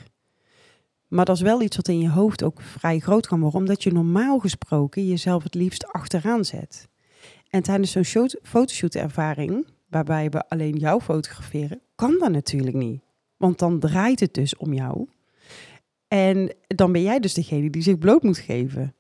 Maar 1.09 1.25
dat 1.25 1.37
is 1.37 1.43
wel 1.43 1.63
iets 1.63 1.77
wat 1.77 1.89
in 1.89 1.99
je 1.99 2.11
hoofd 2.11 2.43
ook 2.43 2.61
vrij 2.61 2.99
groot 2.99 3.27
kan 3.27 3.41
worden, 3.41 3.61
omdat 3.61 3.83
je 3.83 3.93
normaal 3.93 4.39
gesproken 4.39 5.07
jezelf 5.07 5.43
het 5.43 5.55
liefst 5.55 5.87
achteraan 5.87 6.45
zet. 6.45 6.89
En 7.50 7.62
tijdens 7.62 7.93
zo'n 7.93 8.31
fotoshoot-ervaring, 8.43 9.67
waarbij 9.88 10.31
we 10.31 10.49
alleen 10.49 10.76
jou 10.76 11.00
fotograferen, 11.00 11.81
kan 11.95 12.19
dat 12.19 12.31
natuurlijk 12.31 12.76
niet. 12.76 13.03
Want 13.37 13.59
dan 13.59 13.81
draait 13.81 14.21
het 14.21 14.35
dus 14.35 14.57
om 14.57 14.73
jou. 14.73 15.09
En 16.09 16.55
dan 16.67 16.93
ben 16.93 17.03
jij 17.03 17.19
dus 17.19 17.35
degene 17.35 17.71
die 17.71 17.83
zich 17.83 17.99
bloot 17.99 18.23
moet 18.23 18.38
geven. 18.38 18.95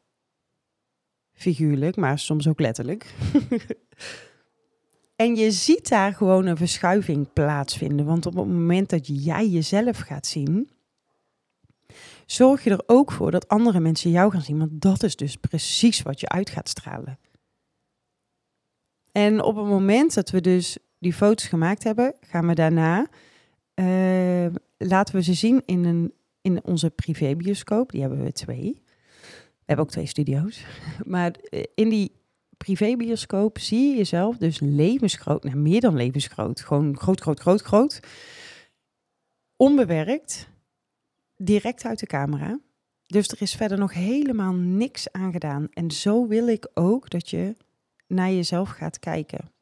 Figuurlijk, 1.32 1.96
maar 1.96 2.18
soms 2.18 2.48
ook 2.48 2.60
letterlijk. 2.60 3.14
en 5.16 5.36
je 5.36 5.50
ziet 5.50 5.88
daar 5.88 6.12
gewoon 6.12 6.46
een 6.46 6.56
verschuiving 6.56 7.32
plaatsvinden. 7.32 8.06
Want 8.06 8.26
op 8.26 8.34
het 8.34 8.46
moment 8.46 8.90
dat 8.90 9.24
jij 9.24 9.48
jezelf 9.48 9.98
gaat 9.98 10.26
zien, 10.26 10.70
zorg 12.26 12.64
je 12.64 12.70
er 12.70 12.82
ook 12.86 13.12
voor 13.12 13.30
dat 13.30 13.48
andere 13.48 13.80
mensen 13.80 14.10
jou 14.10 14.30
gaan 14.32 14.42
zien. 14.42 14.58
Want 14.58 14.80
dat 14.80 15.02
is 15.02 15.16
dus 15.16 15.36
precies 15.36 16.02
wat 16.02 16.20
je 16.20 16.28
uit 16.28 16.50
gaat 16.50 16.68
stralen. 16.68 17.18
En 19.16 19.42
op 19.42 19.56
het 19.56 19.66
moment 19.66 20.14
dat 20.14 20.30
we 20.30 20.40
dus 20.40 20.76
die 20.98 21.12
foto's 21.12 21.46
gemaakt 21.46 21.84
hebben, 21.84 22.14
gaan 22.20 22.46
we 22.46 22.54
daarna, 22.54 23.06
uh, 23.74 24.54
laten 24.76 25.14
we 25.14 25.22
ze 25.22 25.34
zien 25.34 25.62
in, 25.64 25.84
een, 25.84 26.12
in 26.40 26.64
onze 26.64 26.90
privébioscoop. 26.90 27.90
Die 27.90 28.00
hebben 28.00 28.24
we 28.24 28.32
twee. 28.32 28.82
We 29.32 29.64
hebben 29.64 29.84
ook 29.84 29.90
twee 29.90 30.06
studio's. 30.06 30.64
Maar 31.04 31.30
eh, 31.30 31.62
in 31.74 31.88
die 31.88 32.12
privébioscoop 32.56 33.58
zie 33.58 33.90
je 33.90 33.96
jezelf 33.96 34.36
dus 34.36 34.60
levensgroot, 34.60 35.44
nou 35.44 35.56
meer 35.56 35.80
dan 35.80 35.96
levensgroot, 35.96 36.60
gewoon 36.60 36.98
groot, 36.98 37.20
groot, 37.20 37.40
groot, 37.40 37.62
groot, 37.62 38.00
onbewerkt, 39.56 40.48
direct 41.36 41.84
uit 41.84 41.98
de 41.98 42.06
camera. 42.06 42.60
Dus 43.06 43.28
er 43.28 43.42
is 43.42 43.54
verder 43.54 43.78
nog 43.78 43.92
helemaal 43.92 44.54
niks 44.54 45.12
aan 45.12 45.32
gedaan. 45.32 45.68
En 45.70 45.90
zo 45.90 46.26
wil 46.26 46.48
ik 46.48 46.70
ook 46.74 47.10
dat 47.10 47.30
je 47.30 47.56
naar 48.06 48.30
jezelf 48.30 48.70
gaat 48.70 48.98
kijken. 48.98 49.52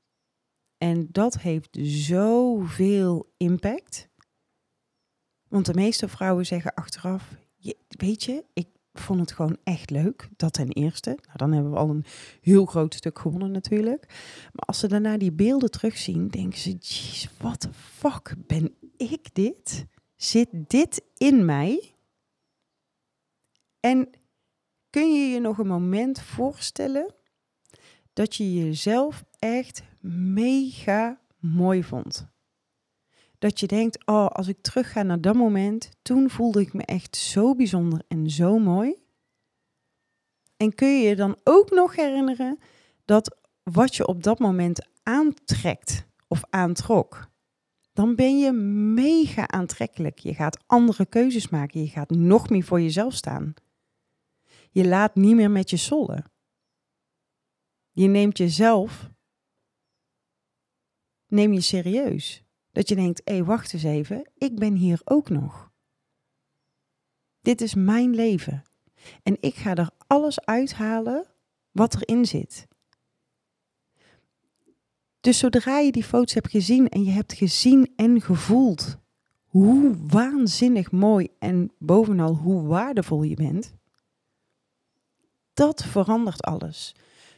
En 0.78 1.08
dat 1.10 1.38
heeft 1.38 1.78
zoveel 1.80 3.32
impact. 3.36 4.08
Want 5.48 5.66
de 5.66 5.74
meeste 5.74 6.08
vrouwen 6.08 6.46
zeggen 6.46 6.74
achteraf: 6.74 7.36
Weet 7.88 8.24
je, 8.24 8.44
ik 8.52 8.68
vond 8.92 9.20
het 9.20 9.32
gewoon 9.32 9.56
echt 9.64 9.90
leuk. 9.90 10.28
Dat 10.36 10.52
ten 10.52 10.68
eerste. 10.68 11.08
Nou, 11.08 11.36
dan 11.36 11.52
hebben 11.52 11.72
we 11.72 11.78
al 11.78 11.90
een 11.90 12.04
heel 12.40 12.64
groot 12.64 12.94
stuk 12.94 13.18
gewonnen 13.18 13.50
natuurlijk. 13.50 14.06
Maar 14.52 14.66
als 14.66 14.78
ze 14.78 14.88
daarna 14.88 15.16
die 15.16 15.32
beelden 15.32 15.70
terugzien, 15.70 16.28
denken 16.28 16.58
ze: 16.58 16.70
Jeez, 16.70 17.28
wat 17.38 17.62
de 17.62 17.72
fuck 17.72 18.34
ben 18.46 18.74
ik 18.96 19.34
dit? 19.34 19.86
Zit 20.16 20.48
dit 20.52 21.02
in 21.16 21.44
mij? 21.44 21.94
En 23.80 24.10
kun 24.90 25.12
je 25.12 25.28
je 25.28 25.40
nog 25.40 25.58
een 25.58 25.66
moment 25.66 26.20
voorstellen 26.20 27.14
dat 28.14 28.34
je 28.34 28.54
jezelf 28.54 29.24
echt 29.38 29.82
mega 30.34 31.20
mooi 31.38 31.82
vond? 31.82 32.26
Dat 33.38 33.60
je 33.60 33.66
denkt, 33.66 34.06
oh, 34.06 34.26
als 34.26 34.48
ik 34.48 34.60
terug 34.60 34.92
ga 34.92 35.02
naar 35.02 35.20
dat 35.20 35.34
moment, 35.34 35.90
toen 36.02 36.30
voelde 36.30 36.60
ik 36.60 36.72
me 36.72 36.82
echt 36.82 37.16
zo 37.16 37.54
bijzonder 37.54 38.02
en 38.08 38.30
zo 38.30 38.58
mooi. 38.58 39.02
En 40.56 40.74
kun 40.74 40.88
je 40.88 41.08
je 41.08 41.16
dan 41.16 41.36
ook 41.44 41.70
nog 41.70 41.96
herinneren 41.96 42.58
dat 43.04 43.36
wat 43.62 43.96
je 43.96 44.06
op 44.06 44.22
dat 44.22 44.38
moment 44.38 44.86
aantrekt 45.02 46.06
of 46.28 46.42
aantrok, 46.50 47.28
dan 47.92 48.14
ben 48.14 48.38
je 48.38 48.52
mega 48.92 49.48
aantrekkelijk. 49.48 50.18
Je 50.18 50.34
gaat 50.34 50.64
andere 50.66 51.06
keuzes 51.06 51.48
maken. 51.48 51.80
Je 51.80 51.88
gaat 51.88 52.10
nog 52.10 52.50
meer 52.50 52.64
voor 52.64 52.80
jezelf 52.80 53.14
staan. 53.14 53.54
Je 54.70 54.86
laat 54.86 55.14
niet 55.14 55.34
meer 55.34 55.50
met 55.50 55.70
je 55.70 55.76
sollen. 55.76 56.24
Je 57.94 58.06
neemt 58.06 58.38
jezelf, 58.38 59.10
neem 61.26 61.52
je 61.52 61.60
serieus. 61.60 62.44
Dat 62.72 62.88
je 62.88 62.94
denkt, 62.94 63.20
hé, 63.24 63.34
hey, 63.34 63.44
wacht 63.44 63.72
eens 63.72 63.82
even, 63.82 64.30
ik 64.34 64.58
ben 64.58 64.74
hier 64.74 65.00
ook 65.04 65.28
nog. 65.28 65.72
Dit 67.40 67.60
is 67.60 67.74
mijn 67.74 68.14
leven. 68.14 68.62
En 69.22 69.36
ik 69.40 69.54
ga 69.54 69.74
er 69.74 69.90
alles 70.06 70.40
uithalen 70.40 71.26
wat 71.70 71.94
erin 71.94 72.26
zit. 72.26 72.68
Dus 75.20 75.38
zodra 75.38 75.78
je 75.78 75.92
die 75.92 76.04
foto's 76.04 76.34
hebt 76.34 76.50
gezien 76.50 76.88
en 76.88 77.04
je 77.04 77.10
hebt 77.10 77.32
gezien 77.32 77.92
en 77.96 78.20
gevoeld 78.20 78.98
hoe 79.44 79.96
waanzinnig 80.06 80.90
mooi 80.90 81.28
en 81.38 81.72
bovenal 81.78 82.34
hoe 82.34 82.66
waardevol 82.66 83.22
je 83.22 83.34
bent, 83.34 83.74
dat 85.52 85.84
verandert 85.84 86.42
alles. 86.42 86.94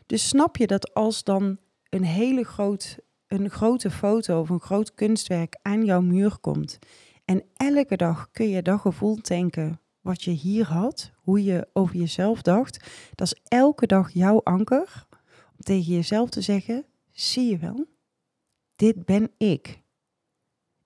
Dus 0.06 0.28
snap 0.28 0.56
je 0.56 0.66
dat 0.66 0.94
als 0.94 1.24
dan 1.24 1.58
een 1.88 2.04
hele 2.04 2.44
groot 2.44 2.98
een 3.26 3.50
grote 3.50 3.90
foto 3.90 4.40
of 4.40 4.48
een 4.48 4.60
groot 4.60 4.94
kunstwerk 4.94 5.58
aan 5.62 5.84
jouw 5.84 6.00
muur 6.00 6.38
komt. 6.38 6.78
En 7.24 7.44
elke 7.56 7.96
dag 7.96 8.30
kun 8.30 8.48
je 8.48 8.62
dat 8.62 8.80
gevoel 8.80 9.16
tanken 9.16 9.80
wat 10.00 10.22
je 10.22 10.30
hier 10.30 10.66
had, 10.66 11.12
hoe 11.14 11.44
je 11.44 11.68
over 11.72 11.96
jezelf 11.96 12.42
dacht. 12.42 12.90
Dat 13.14 13.26
is 13.26 13.40
elke 13.48 13.86
dag 13.86 14.10
jouw 14.10 14.40
anker 14.42 15.06
om 15.52 15.60
tegen 15.60 15.92
jezelf 15.92 16.28
te 16.28 16.40
zeggen: 16.40 16.84
zie 17.12 17.50
je 17.50 17.58
wel, 17.58 17.86
dit 18.76 19.04
ben 19.04 19.30
ik. 19.38 19.82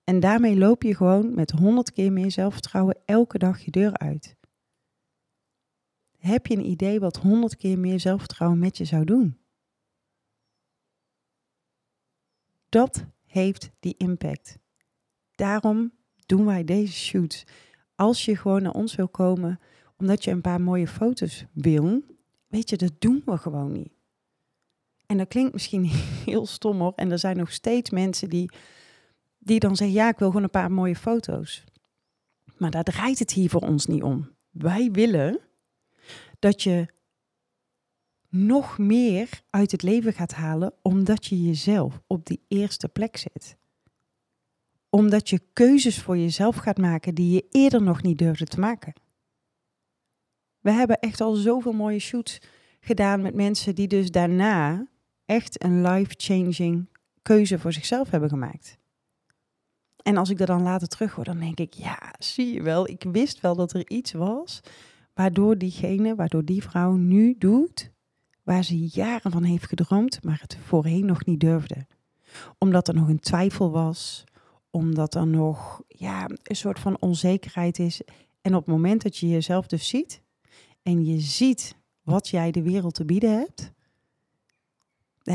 En 0.03 0.19
daarmee 0.19 0.57
loop 0.57 0.83
je 0.83 0.95
gewoon 0.95 1.33
met 1.33 1.51
honderd 1.51 1.91
keer 1.91 2.11
meer 2.11 2.31
zelfvertrouwen 2.31 2.97
elke 3.05 3.37
dag 3.37 3.59
je 3.59 3.71
deur 3.71 3.97
uit. 3.97 4.35
Heb 6.21 6.47
je 6.47 6.55
een 6.55 6.69
idee 6.69 6.99
wat 6.99 7.17
honderd 7.17 7.55
keer 7.55 7.79
meer 7.79 7.99
zelfvertrouwen 7.99 8.59
met 8.59 8.77
je 8.77 8.85
zou 8.85 9.05
doen? 9.05 9.41
dat 12.71 13.05
heeft 13.25 13.71
die 13.79 13.95
impact. 13.97 14.57
Daarom 15.35 15.91
doen 16.25 16.45
wij 16.45 16.63
deze 16.63 16.93
shoots. 16.93 17.43
Als 17.95 18.25
je 18.25 18.37
gewoon 18.37 18.61
naar 18.61 18.73
ons 18.73 18.95
wil 18.95 19.07
komen, 19.07 19.59
omdat 19.97 20.23
je 20.23 20.31
een 20.31 20.41
paar 20.41 20.61
mooie 20.61 20.87
foto's 20.87 21.45
wil, 21.51 22.01
weet 22.47 22.69
je, 22.69 22.77
dat 22.77 22.93
doen 22.99 23.21
we 23.25 23.37
gewoon 23.37 23.71
niet. 23.71 23.91
En 25.05 25.17
dat 25.17 25.27
klinkt 25.27 25.53
misschien 25.53 25.85
heel 26.25 26.45
stom 26.45 26.79
hoor. 26.79 26.93
En 26.95 27.11
er 27.11 27.19
zijn 27.19 27.37
nog 27.37 27.51
steeds 27.51 27.89
mensen 27.89 28.29
die, 28.29 28.51
die 29.37 29.59
dan 29.59 29.75
zeggen, 29.75 29.95
ja, 29.95 30.09
ik 30.09 30.19
wil 30.19 30.27
gewoon 30.27 30.43
een 30.43 30.49
paar 30.49 30.71
mooie 30.71 30.95
foto's. 30.95 31.63
Maar 32.57 32.71
daar 32.71 32.83
draait 32.83 33.19
het 33.19 33.31
hier 33.31 33.49
voor 33.49 33.61
ons 33.61 33.85
niet 33.85 34.03
om. 34.03 34.29
Wij 34.49 34.91
willen 34.91 35.39
dat 36.41 36.63
je 36.63 36.87
nog 38.29 38.77
meer 38.77 39.41
uit 39.49 39.71
het 39.71 39.81
leven 39.81 40.13
gaat 40.13 40.33
halen 40.33 40.73
omdat 40.81 41.25
je 41.25 41.41
jezelf 41.41 42.01
op 42.07 42.25
die 42.25 42.41
eerste 42.47 42.87
plek 42.87 43.17
zit. 43.17 43.57
Omdat 44.89 45.29
je 45.29 45.41
keuzes 45.53 46.01
voor 46.01 46.17
jezelf 46.17 46.55
gaat 46.55 46.77
maken 46.77 47.15
die 47.15 47.33
je 47.33 47.45
eerder 47.51 47.81
nog 47.81 48.01
niet 48.01 48.17
durfde 48.17 48.45
te 48.45 48.59
maken. 48.59 48.93
We 50.59 50.71
hebben 50.71 50.99
echt 50.99 51.21
al 51.21 51.33
zoveel 51.33 51.73
mooie 51.73 51.99
shoots 51.99 52.39
gedaan 52.79 53.21
met 53.21 53.33
mensen 53.33 53.75
die 53.75 53.87
dus 53.87 54.11
daarna 54.11 54.87
echt 55.25 55.63
een 55.63 55.81
life-changing 55.81 56.89
keuze 57.21 57.59
voor 57.59 57.73
zichzelf 57.73 58.09
hebben 58.09 58.29
gemaakt. 58.29 58.77
En 60.03 60.17
als 60.17 60.29
ik 60.29 60.37
dat 60.37 60.47
dan 60.47 60.61
later 60.61 60.87
terug 60.87 61.13
hoor, 61.13 61.23
dan 61.23 61.39
denk 61.39 61.59
ik, 61.59 61.73
ja, 61.73 62.13
zie 62.19 62.53
je 62.53 62.61
wel, 62.61 62.87
ik 62.89 63.03
wist 63.03 63.39
wel 63.39 63.55
dat 63.55 63.73
er 63.73 63.89
iets 63.89 64.11
was 64.11 64.61
waardoor 65.13 65.57
diegene, 65.57 66.15
waardoor 66.15 66.45
die 66.45 66.63
vrouw 66.63 66.95
nu 66.95 67.35
doet 67.37 67.91
waar 68.43 68.63
ze 68.63 68.87
jaren 68.87 69.31
van 69.31 69.43
heeft 69.43 69.67
gedroomd, 69.67 70.23
maar 70.23 70.39
het 70.41 70.57
voorheen 70.65 71.05
nog 71.05 71.25
niet 71.25 71.39
durfde. 71.39 71.87
Omdat 72.57 72.87
er 72.87 72.93
nog 72.93 73.07
een 73.07 73.19
twijfel 73.19 73.71
was, 73.71 74.23
omdat 74.69 75.15
er 75.15 75.27
nog 75.27 75.81
ja, 75.87 76.29
een 76.43 76.55
soort 76.55 76.79
van 76.79 76.97
onzekerheid 76.99 77.79
is. 77.79 78.01
En 78.41 78.55
op 78.55 78.65
het 78.65 78.75
moment 78.75 79.01
dat 79.01 79.17
je 79.17 79.27
jezelf 79.27 79.67
dus 79.67 79.87
ziet 79.87 80.21
en 80.81 81.05
je 81.05 81.19
ziet 81.19 81.75
wat 82.01 82.27
jij 82.27 82.51
de 82.51 82.61
wereld 82.61 82.93
te 82.93 83.05
bieden 83.05 83.37
hebt, 83.37 83.71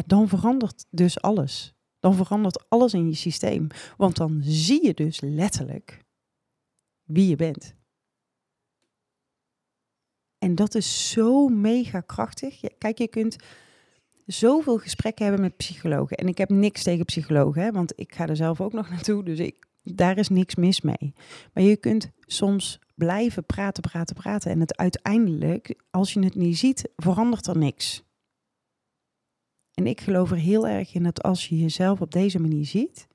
dan 0.06 0.28
verandert 0.28 0.86
dus 0.90 1.20
alles. 1.20 1.74
Dan 2.00 2.14
verandert 2.14 2.68
alles 2.68 2.94
in 2.94 3.06
je 3.06 3.14
systeem. 3.14 3.66
Want 3.96 4.16
dan 4.16 4.40
zie 4.42 4.86
je 4.86 4.94
dus 4.94 5.20
letterlijk 5.20 6.04
wie 7.04 7.28
je 7.28 7.36
bent. 7.36 7.75
En 10.46 10.54
dat 10.54 10.74
is 10.74 11.10
zo 11.10 11.48
mega 11.48 12.00
krachtig. 12.00 12.60
Kijk, 12.78 12.98
je 12.98 13.08
kunt 13.08 13.36
zoveel 14.26 14.78
gesprekken 14.78 15.24
hebben 15.24 15.42
met 15.42 15.56
psychologen. 15.56 16.16
En 16.16 16.28
ik 16.28 16.38
heb 16.38 16.48
niks 16.48 16.82
tegen 16.82 17.04
psychologen, 17.04 17.62
hè, 17.62 17.72
want 17.72 17.92
ik 17.96 18.14
ga 18.14 18.26
er 18.26 18.36
zelf 18.36 18.60
ook 18.60 18.72
nog 18.72 18.90
naartoe. 18.90 19.24
Dus 19.24 19.38
ik, 19.38 19.66
daar 19.82 20.18
is 20.18 20.28
niks 20.28 20.54
mis 20.54 20.80
mee. 20.80 21.14
Maar 21.52 21.62
je 21.62 21.76
kunt 21.76 22.10
soms 22.20 22.78
blijven 22.94 23.44
praten, 23.44 23.82
praten, 23.82 24.14
praten. 24.14 24.50
En 24.50 24.60
het 24.60 24.76
uiteindelijk, 24.76 25.82
als 25.90 26.12
je 26.12 26.20
het 26.20 26.34
niet 26.34 26.58
ziet, 26.58 26.88
verandert 26.96 27.46
er 27.46 27.58
niks. 27.58 28.02
En 29.74 29.86
ik 29.86 30.00
geloof 30.00 30.30
er 30.30 30.36
heel 30.36 30.68
erg 30.68 30.94
in 30.94 31.02
dat 31.02 31.22
als 31.22 31.48
je 31.48 31.58
jezelf 31.58 32.00
op 32.00 32.12
deze 32.12 32.40
manier 32.40 32.64
ziet, 32.64 33.06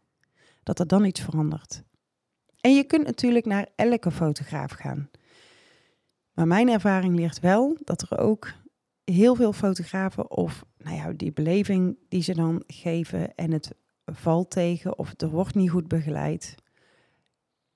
dat 0.64 0.80
er 0.80 0.88
dan 0.88 1.06
iets 1.06 1.22
verandert. 1.22 1.84
En 2.62 2.76
je 2.76 2.84
kunt 2.84 3.06
natuurlijk 3.06 3.46
naar 3.46 3.68
elke 3.76 4.12
fotograaf 4.12 4.72
gaan. 4.72 5.10
Maar 6.42 6.50
mijn 6.50 6.70
ervaring 6.70 7.16
ligt 7.16 7.40
wel 7.40 7.78
dat 7.84 8.02
er 8.02 8.18
ook 8.18 8.54
heel 9.04 9.36
veel 9.36 9.54
fotografen 9.54 10.32
of 10.32 10.66
nou 10.78 10.96
ja, 10.96 11.12
die 11.12 11.32
beleving 11.32 11.98
die 12.10 12.22
ze 12.22 12.34
dan 12.34 12.64
geven 12.68 13.36
en 13.36 13.52
het 13.52 13.72
valt 14.06 14.50
tegen 14.50 14.98
of 14.98 15.14
er 15.18 15.30
wordt 15.30 15.56
niet 15.56 15.70
goed 15.70 15.88
begeleid. 15.88 16.56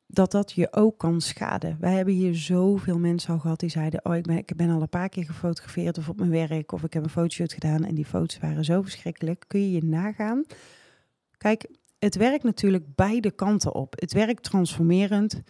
dat 0.07 0.31
dat 0.31 0.51
je 0.51 0.73
ook 0.73 0.97
kan 0.97 1.21
schaden. 1.21 1.77
Wij 1.79 1.93
hebben 1.93 2.13
hier 2.13 2.35
zoveel 2.35 2.99
mensen 2.99 3.33
al 3.33 3.39
gehad 3.39 3.59
die 3.59 3.69
zeiden: 3.69 4.05
Oh, 4.05 4.15
ik 4.15 4.25
ben, 4.25 4.37
ik 4.37 4.55
ben 4.55 4.69
al 4.69 4.81
een 4.81 4.89
paar 4.89 5.09
keer 5.09 5.25
gefotografeerd 5.25 5.97
of 5.97 6.09
op 6.09 6.17
mijn 6.17 6.29
werk 6.29 6.71
of 6.71 6.83
ik 6.83 6.93
heb 6.93 7.03
een 7.03 7.09
fotoshoot 7.09 7.53
gedaan 7.53 7.83
en 7.83 7.95
die 7.95 8.05
foto's 8.05 8.39
waren 8.39 8.65
zo 8.65 8.81
verschrikkelijk. 8.81 9.43
Kun 9.47 9.61
je 9.61 9.71
je 9.71 9.83
nagaan? 9.83 10.43
Kijk, 11.37 11.69
het 11.99 12.15
werkt 12.15 12.43
natuurlijk 12.43 12.95
beide 12.95 13.31
kanten 13.31 13.75
op. 13.75 13.99
Het 13.99 14.13
werkt 14.13 14.43
transformerend 14.43 15.41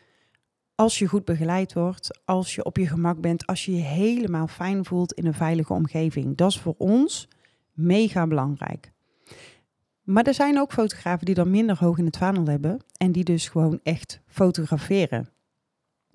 als 0.76 1.00
je 1.00 1.08
goed 1.08 1.26
begeleid 1.26 1.74
wordt, 1.74 2.20
als 2.26 2.56
je 2.56 2.64
op 2.64 2.78
je 2.78 2.88
gemak 2.88 3.22
bent, 3.22 3.46
als 3.46 3.66
je 3.66 3.76
je 3.76 3.82
helemaal 3.82 4.48
fijn 4.48 4.86
voelt 4.86 5.14
in 5.14 5.26
een 5.26 5.34
veilige 5.34 5.74
omgeving. 5.74 6.38
Dat 6.38 6.50
is 6.50 6.60
voor 6.60 6.76
ons 6.78 7.28
mega 7.74 8.28
belangrijk. 8.28 8.92
Maar 10.04 10.24
er 10.24 10.34
zijn 10.34 10.60
ook 10.60 10.74
fotografen 10.74 11.26
die 11.26 11.36
dan 11.36 11.50
minder 11.50 11.78
hoog 11.80 11.98
in 11.98 12.06
het 12.06 12.18
vaandel 12.18 12.46
hebben 12.46 12.84
en 12.98 13.12
die 13.12 13.24
dus 13.24 13.50
gewoon 13.50 13.80
echt 13.84 14.22
fotograferen. 14.28 15.30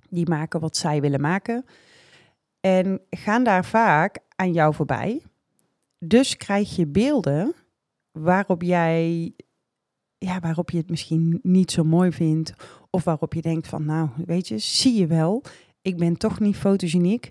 Die 0.08 0.28
maken 0.28 0.60
wat 0.60 0.76
zij 0.76 1.00
willen 1.00 1.20
maken 1.20 1.64
en 2.60 3.00
gaan 3.10 3.44
daar 3.44 3.64
vaak 3.64 4.18
aan 4.36 4.52
jou 4.52 4.74
voorbij. 4.74 5.22
Dus 5.98 6.36
krijg 6.36 6.76
je 6.76 6.86
beelden 6.86 7.54
waarop 8.12 8.62
jij, 8.62 9.32
ja, 10.18 10.40
waarop 10.40 10.70
je 10.70 10.78
het 10.78 10.90
misschien 10.90 11.40
niet 11.42 11.70
zo 11.70 11.84
mooi 11.84 12.12
vindt 12.12 12.52
of 12.90 13.04
waarop 13.04 13.34
je 13.34 13.42
denkt 13.42 13.68
van, 13.68 13.84
nou, 13.84 14.08
weet 14.26 14.48
je, 14.48 14.58
zie 14.58 14.94
je 14.94 15.06
wel, 15.06 15.42
ik 15.82 15.96
ben 15.96 16.16
toch 16.16 16.40
niet 16.40 16.56
fotogeniek. 16.56 17.30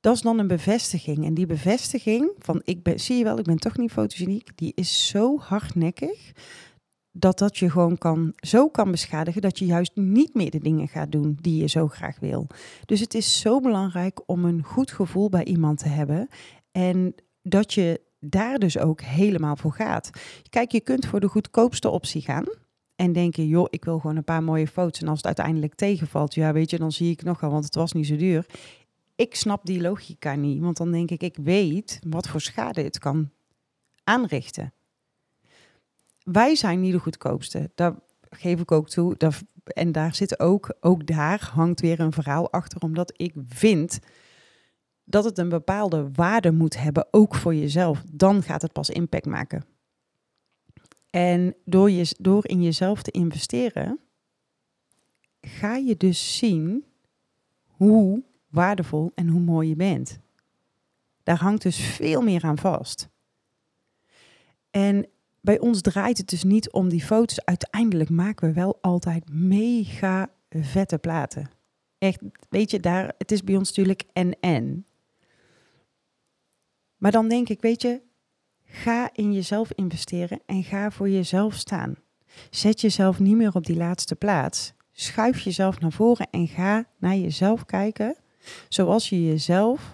Dat 0.00 0.14
is 0.14 0.20
dan 0.20 0.38
een 0.38 0.46
bevestiging. 0.46 1.24
En 1.24 1.34
die 1.34 1.46
bevestiging 1.46 2.30
van, 2.38 2.60
ik 2.64 2.82
ben, 2.82 3.00
zie 3.00 3.16
je 3.16 3.24
wel, 3.24 3.38
ik 3.38 3.44
ben 3.44 3.58
toch 3.58 3.76
niet 3.76 3.92
fotogeniek, 3.92 4.50
die 4.54 4.72
is 4.74 5.08
zo 5.08 5.38
hardnekkig 5.38 6.32
dat 7.12 7.38
dat 7.38 7.58
je 7.58 7.70
gewoon 7.70 7.98
kan, 7.98 8.32
zo 8.36 8.68
kan 8.68 8.90
beschadigen 8.90 9.42
dat 9.42 9.58
je 9.58 9.66
juist 9.66 9.96
niet 9.96 10.34
meer 10.34 10.50
de 10.50 10.58
dingen 10.58 10.88
gaat 10.88 11.12
doen 11.12 11.38
die 11.40 11.60
je 11.60 11.66
zo 11.66 11.88
graag 11.88 12.18
wil. 12.20 12.46
Dus 12.84 13.00
het 13.00 13.14
is 13.14 13.40
zo 13.40 13.60
belangrijk 13.60 14.20
om 14.26 14.44
een 14.44 14.62
goed 14.62 14.92
gevoel 14.92 15.28
bij 15.28 15.44
iemand 15.44 15.78
te 15.78 15.88
hebben 15.88 16.28
en 16.72 17.14
dat 17.42 17.74
je 17.74 18.00
daar 18.20 18.58
dus 18.58 18.78
ook 18.78 19.00
helemaal 19.00 19.56
voor 19.56 19.72
gaat. 19.72 20.10
Kijk, 20.48 20.72
je 20.72 20.80
kunt 20.80 21.06
voor 21.06 21.20
de 21.20 21.28
goedkoopste 21.28 21.88
optie 21.88 22.22
gaan 22.22 22.44
en 22.98 23.12
denken, 23.12 23.46
joh, 23.46 23.66
ik 23.70 23.84
wil 23.84 23.98
gewoon 23.98 24.16
een 24.16 24.24
paar 24.24 24.42
mooie 24.42 24.66
foto's. 24.66 25.00
En 25.00 25.08
als 25.08 25.16
het 25.16 25.26
uiteindelijk 25.26 25.74
tegenvalt, 25.74 26.34
ja, 26.34 26.52
weet 26.52 26.70
je, 26.70 26.78
dan 26.78 26.92
zie 26.92 27.10
ik 27.10 27.22
nog 27.22 27.40
wel, 27.40 27.50
want 27.50 27.64
het 27.64 27.74
was 27.74 27.92
niet 27.92 28.06
zo 28.06 28.16
duur. 28.16 28.46
Ik 29.14 29.34
snap 29.34 29.66
die 29.66 29.80
logica 29.80 30.34
niet, 30.34 30.60
want 30.60 30.76
dan 30.76 30.90
denk 30.90 31.10
ik, 31.10 31.22
ik 31.22 31.36
weet 31.36 32.00
wat 32.08 32.28
voor 32.28 32.40
schade 32.40 32.82
het 32.82 32.98
kan 32.98 33.30
aanrichten. 34.04 34.72
Wij 36.22 36.54
zijn 36.54 36.80
niet 36.80 36.92
de 36.92 36.98
goedkoopste. 36.98 37.70
Daar 37.74 37.94
geef 38.30 38.60
ik 38.60 38.72
ook 38.72 38.88
toe. 38.88 39.16
en 39.64 39.92
daar 39.92 40.14
zit 40.14 40.40
ook, 40.40 40.74
ook 40.80 41.06
daar 41.06 41.50
hangt 41.54 41.80
weer 41.80 42.00
een 42.00 42.12
verhaal 42.12 42.52
achter, 42.52 42.80
omdat 42.80 43.12
ik 43.16 43.32
vind 43.48 43.98
dat 45.04 45.24
het 45.24 45.38
een 45.38 45.48
bepaalde 45.48 46.10
waarde 46.12 46.52
moet 46.52 46.78
hebben, 46.78 47.06
ook 47.10 47.34
voor 47.34 47.54
jezelf. 47.54 48.02
Dan 48.12 48.42
gaat 48.42 48.62
het 48.62 48.72
pas 48.72 48.90
impact 48.90 49.26
maken. 49.26 49.77
En 51.18 51.54
door, 51.64 51.90
je, 51.90 52.14
door 52.18 52.48
in 52.48 52.62
jezelf 52.62 53.02
te 53.02 53.10
investeren, 53.10 54.00
ga 55.40 55.76
je 55.76 55.96
dus 55.96 56.36
zien 56.38 56.84
hoe 57.66 58.22
waardevol 58.48 59.12
en 59.14 59.28
hoe 59.28 59.40
mooi 59.40 59.68
je 59.68 59.76
bent. 59.76 60.18
Daar 61.22 61.36
hangt 61.36 61.62
dus 61.62 61.76
veel 61.76 62.22
meer 62.22 62.44
aan 62.44 62.58
vast. 62.58 63.08
En 64.70 65.06
bij 65.40 65.58
ons 65.58 65.80
draait 65.80 66.18
het 66.18 66.28
dus 66.28 66.44
niet 66.44 66.70
om 66.70 66.88
die 66.88 67.04
foto's. 67.04 67.44
Uiteindelijk 67.44 68.10
maken 68.10 68.48
we 68.48 68.54
wel 68.54 68.78
altijd 68.80 69.32
mega 69.32 70.30
vette 70.48 70.98
platen. 70.98 71.50
Echt, 71.98 72.20
weet 72.48 72.70
je, 72.70 72.80
daar, 72.80 73.14
het 73.18 73.32
is 73.32 73.44
bij 73.44 73.56
ons 73.56 73.68
natuurlijk 73.68 74.02
en 74.12 74.40
en. 74.40 74.86
Maar 76.96 77.12
dan 77.12 77.28
denk 77.28 77.48
ik, 77.48 77.60
weet 77.60 77.82
je, 77.82 78.06
Ga 78.70 79.10
in 79.12 79.32
jezelf 79.32 79.72
investeren 79.72 80.40
en 80.46 80.64
ga 80.64 80.90
voor 80.90 81.08
jezelf 81.08 81.54
staan. 81.54 81.96
Zet 82.50 82.80
jezelf 82.80 83.18
niet 83.18 83.36
meer 83.36 83.54
op 83.54 83.66
die 83.66 83.76
laatste 83.76 84.16
plaats. 84.16 84.72
Schuif 84.92 85.40
jezelf 85.40 85.80
naar 85.80 85.92
voren 85.92 86.28
en 86.30 86.48
ga 86.48 86.84
naar 86.98 87.16
jezelf 87.16 87.64
kijken 87.64 88.16
zoals 88.68 89.08
je 89.08 89.26
jezelf 89.26 89.92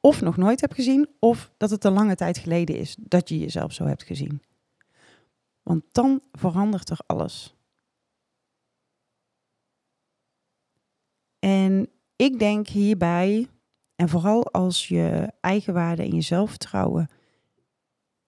of 0.00 0.20
nog 0.20 0.36
nooit 0.36 0.60
hebt 0.60 0.74
gezien 0.74 1.08
of 1.18 1.52
dat 1.56 1.70
het 1.70 1.84
een 1.84 1.92
lange 1.92 2.14
tijd 2.14 2.38
geleden 2.38 2.76
is 2.76 2.96
dat 2.98 3.28
je 3.28 3.38
jezelf 3.38 3.72
zo 3.72 3.84
hebt 3.84 4.02
gezien. 4.02 4.42
Want 5.62 5.84
dan 5.92 6.22
verandert 6.32 6.90
er 6.90 6.98
alles. 7.06 7.56
En 11.38 11.88
ik 12.16 12.38
denk 12.38 12.68
hierbij, 12.68 13.48
en 13.94 14.08
vooral 14.08 14.52
als 14.52 14.88
je 14.88 15.32
eigenwaarde 15.40 16.02
en 16.02 16.14
je 16.14 16.20
zelfvertrouwen 16.20 17.08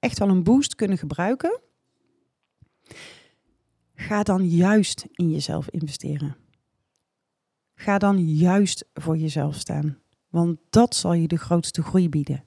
echt 0.00 0.18
wel 0.18 0.28
een 0.28 0.42
boost 0.42 0.74
kunnen 0.74 0.98
gebruiken, 0.98 1.60
ga 3.94 4.22
dan 4.22 4.48
juist 4.48 5.06
in 5.12 5.30
jezelf 5.30 5.68
investeren. 5.68 6.36
Ga 7.74 7.98
dan 7.98 8.24
juist 8.24 8.88
voor 8.94 9.16
jezelf 9.16 9.54
staan, 9.54 9.98
want 10.28 10.58
dat 10.70 10.94
zal 10.94 11.12
je 11.12 11.28
de 11.28 11.38
grootste 11.38 11.82
groei 11.82 12.08
bieden. 12.08 12.44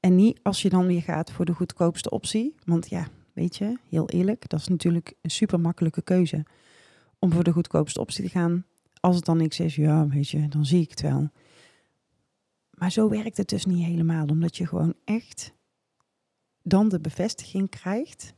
En 0.00 0.14
niet 0.14 0.40
als 0.42 0.62
je 0.62 0.68
dan 0.68 0.86
weer 0.86 1.02
gaat 1.02 1.32
voor 1.32 1.44
de 1.44 1.54
goedkoopste 1.54 2.10
optie, 2.10 2.54
want 2.64 2.88
ja, 2.88 3.08
weet 3.32 3.56
je, 3.56 3.78
heel 3.88 4.08
eerlijk, 4.08 4.48
dat 4.48 4.60
is 4.60 4.68
natuurlijk 4.68 5.14
een 5.20 5.30
super 5.30 5.60
makkelijke 5.60 6.02
keuze 6.02 6.44
om 7.18 7.32
voor 7.32 7.44
de 7.44 7.52
goedkoopste 7.52 8.00
optie 8.00 8.24
te 8.24 8.30
gaan. 8.30 8.64
Als 9.00 9.16
het 9.16 9.24
dan 9.24 9.36
niks 9.36 9.60
is, 9.60 9.74
ja, 9.74 10.08
weet 10.08 10.28
je, 10.28 10.48
dan 10.48 10.66
zie 10.66 10.82
ik 10.82 10.90
het 10.90 11.00
wel. 11.00 11.30
Maar 12.80 12.92
zo 12.92 13.08
werkt 13.08 13.36
het 13.36 13.48
dus 13.48 13.64
niet 13.64 13.84
helemaal, 13.84 14.26
omdat 14.26 14.56
je 14.56 14.66
gewoon 14.66 14.94
echt 15.04 15.52
dan 16.62 16.88
de 16.88 17.00
bevestiging 17.00 17.68
krijgt 17.68 18.34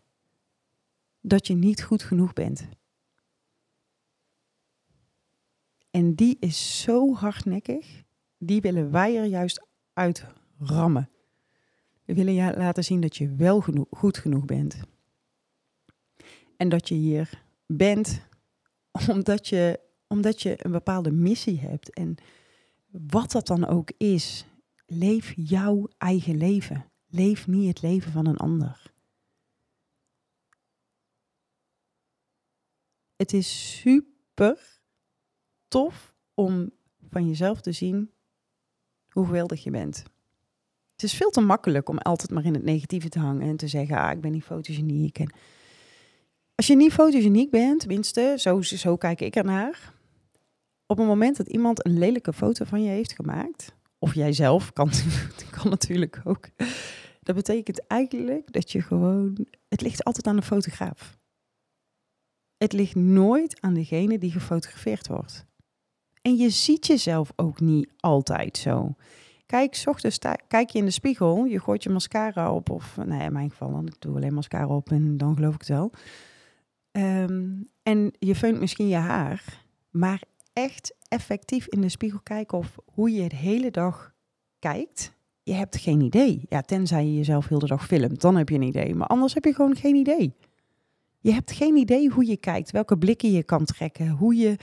dat 1.21 1.47
je 1.47 1.55
niet 1.55 1.83
goed 1.83 2.03
genoeg 2.03 2.33
bent. 2.33 2.69
En 5.91 6.15
die 6.15 6.37
is 6.41 6.81
zo 6.81 7.15
hardnekkig, 7.15 8.03
die 8.39 8.61
willen 8.61 8.91
wij 8.91 9.17
er 9.17 9.25
juist 9.25 9.67
uit 9.93 10.27
rammen. 10.59 11.11
We 12.05 12.15
willen 12.15 12.35
je 12.35 12.57
laten 12.57 12.85
zien 12.85 13.01
dat 13.01 13.17
je 13.17 13.35
wel 13.35 13.65
goed 13.91 14.19
genoeg 14.19 14.45
bent. 14.45 14.81
En 16.57 16.69
dat 16.69 16.89
je 16.89 16.95
hier 16.95 17.43
bent 17.67 18.21
omdat 19.15 19.49
je, 19.49 19.81
omdat 20.07 20.43
je 20.43 20.65
een 20.65 20.73
bepaalde 20.73 21.11
missie 21.11 21.61
hebt. 21.61 21.93
En 21.93 22.17
wat 22.93 23.31
dat 23.31 23.47
dan 23.47 23.67
ook 23.67 23.91
is, 23.97 24.47
leef 24.87 25.33
jouw 25.37 25.89
eigen 25.99 26.37
leven. 26.37 26.91
Leef 27.07 27.47
niet 27.47 27.69
het 27.69 27.83
leven 27.83 28.13
van 28.13 28.27
een 28.27 28.37
ander. 28.37 28.93
Het 33.17 33.33
is 33.33 33.79
super 33.81 34.81
tof 35.69 36.15
om 36.35 36.71
van 37.09 37.29
jezelf 37.29 37.61
te 37.61 37.73
zien 37.73 38.11
hoe 39.09 39.27
geweldig 39.27 39.65
je 39.65 39.71
bent. 39.71 40.03
Het 40.93 41.03
is 41.03 41.15
veel 41.15 41.31
te 41.31 41.41
makkelijk 41.41 41.89
om 41.89 41.99
altijd 41.99 42.31
maar 42.31 42.45
in 42.45 42.55
het 42.55 42.63
negatieve 42.63 43.09
te 43.09 43.19
hangen 43.19 43.49
en 43.49 43.57
te 43.57 43.69
zeggen, 43.69 43.97
ah, 43.97 44.13
ik 44.13 44.21
ben 44.21 44.33
niet 44.33 44.45
fotogeniek. 44.45 45.19
En 45.19 45.33
als 46.55 46.67
je 46.67 46.77
niet 46.77 46.93
fotogeniek 46.93 47.51
bent, 47.51 47.81
tenminste, 47.81 48.35
zo, 48.39 48.63
zo 48.63 48.97
kijk 48.97 49.21
ik 49.21 49.37
ernaar, 49.37 49.95
op 50.93 50.99
het 50.99 51.07
moment 51.07 51.37
dat 51.37 51.49
iemand 51.49 51.87
een 51.87 51.99
lelijke 51.99 52.33
foto 52.33 52.65
van 52.65 52.83
je 52.83 52.89
heeft 52.89 53.13
gemaakt, 53.13 53.75
of 53.99 54.15
jij 54.15 54.33
zelf, 54.33 54.73
kan, 54.73 54.91
natuurlijk 55.65 56.21
ook. 56.25 56.49
Dat 57.23 57.35
betekent 57.35 57.87
eigenlijk 57.87 58.53
dat 58.53 58.73
je 58.73 58.83
gewoon. 58.83 59.47
Het 59.69 59.81
ligt 59.81 60.05
altijd 60.05 60.27
aan 60.27 60.37
de 60.37 60.43
fotograaf. 60.43 61.19
Het 62.57 62.73
ligt 62.73 62.95
nooit 62.95 63.61
aan 63.61 63.75
degene 63.75 64.19
die 64.19 64.31
gefotografeerd 64.31 65.09
wordt. 65.09 65.47
En 66.23 66.37
je 66.37 66.51
ziet 66.51 66.87
jezelf 66.87 67.33
ook 67.37 67.61
niet 67.61 67.89
altijd 67.97 68.57
zo. 68.57 68.95
Kijk, 69.47 69.75
s 69.75 69.87
ochtends 69.87 70.19
kijk 70.49 70.71
je 70.71 70.79
in 70.79 70.85
de 70.85 70.91
spiegel, 70.91 71.45
je 71.45 71.61
gooit 71.61 71.83
je 71.83 71.91
mascara 71.91 72.53
op, 72.53 72.71
of 72.71 72.97
nou 72.97 73.15
ja, 73.15 73.25
in 73.25 73.33
mijn 73.33 73.51
geval 73.51 73.71
dan, 73.71 73.87
ik 73.87 73.97
doe 73.99 74.17
alleen 74.17 74.35
mascara 74.35 74.67
op 74.67 74.91
en 74.91 75.17
dan 75.17 75.35
geloof 75.35 75.55
ik 75.55 75.61
het 75.61 75.69
wel. 75.69 75.91
Ehm, 76.91 77.51
en 77.83 78.13
je 78.19 78.35
veunt 78.35 78.61
misschien 78.61 78.89
je 78.89 78.97
haar, 78.97 79.65
maar 79.91 80.23
echt 80.53 80.95
effectief 81.09 81.67
in 81.67 81.81
de 81.81 81.89
spiegel 81.89 82.21
kijken 82.23 82.59
of 82.59 82.77
hoe 82.85 83.11
je 83.11 83.29
de 83.29 83.37
hele 83.37 83.71
dag 83.71 84.13
kijkt, 84.59 85.13
je 85.43 85.53
hebt 85.53 85.77
geen 85.77 86.01
idee. 86.01 86.43
Ja, 86.49 86.61
tenzij 86.61 87.05
je 87.05 87.15
jezelf 87.15 87.49
heel 87.49 87.59
de 87.59 87.67
dag 87.67 87.87
filmt, 87.87 88.21
dan 88.21 88.37
heb 88.37 88.49
je 88.49 88.55
een 88.55 88.63
idee. 88.63 88.95
Maar 88.95 89.07
anders 89.07 89.35
heb 89.35 89.45
je 89.45 89.55
gewoon 89.55 89.77
geen 89.77 89.95
idee. 89.95 90.35
Je 91.21 91.33
hebt 91.33 91.53
geen 91.53 91.77
idee 91.77 92.09
hoe 92.09 92.27
je 92.27 92.37
kijkt, 92.37 92.71
welke 92.71 92.99
blikken 92.99 93.33
je 93.33 93.43
kan 93.43 93.65
trekken, 93.65 94.09
hoe 94.09 94.37
je, 94.37 94.57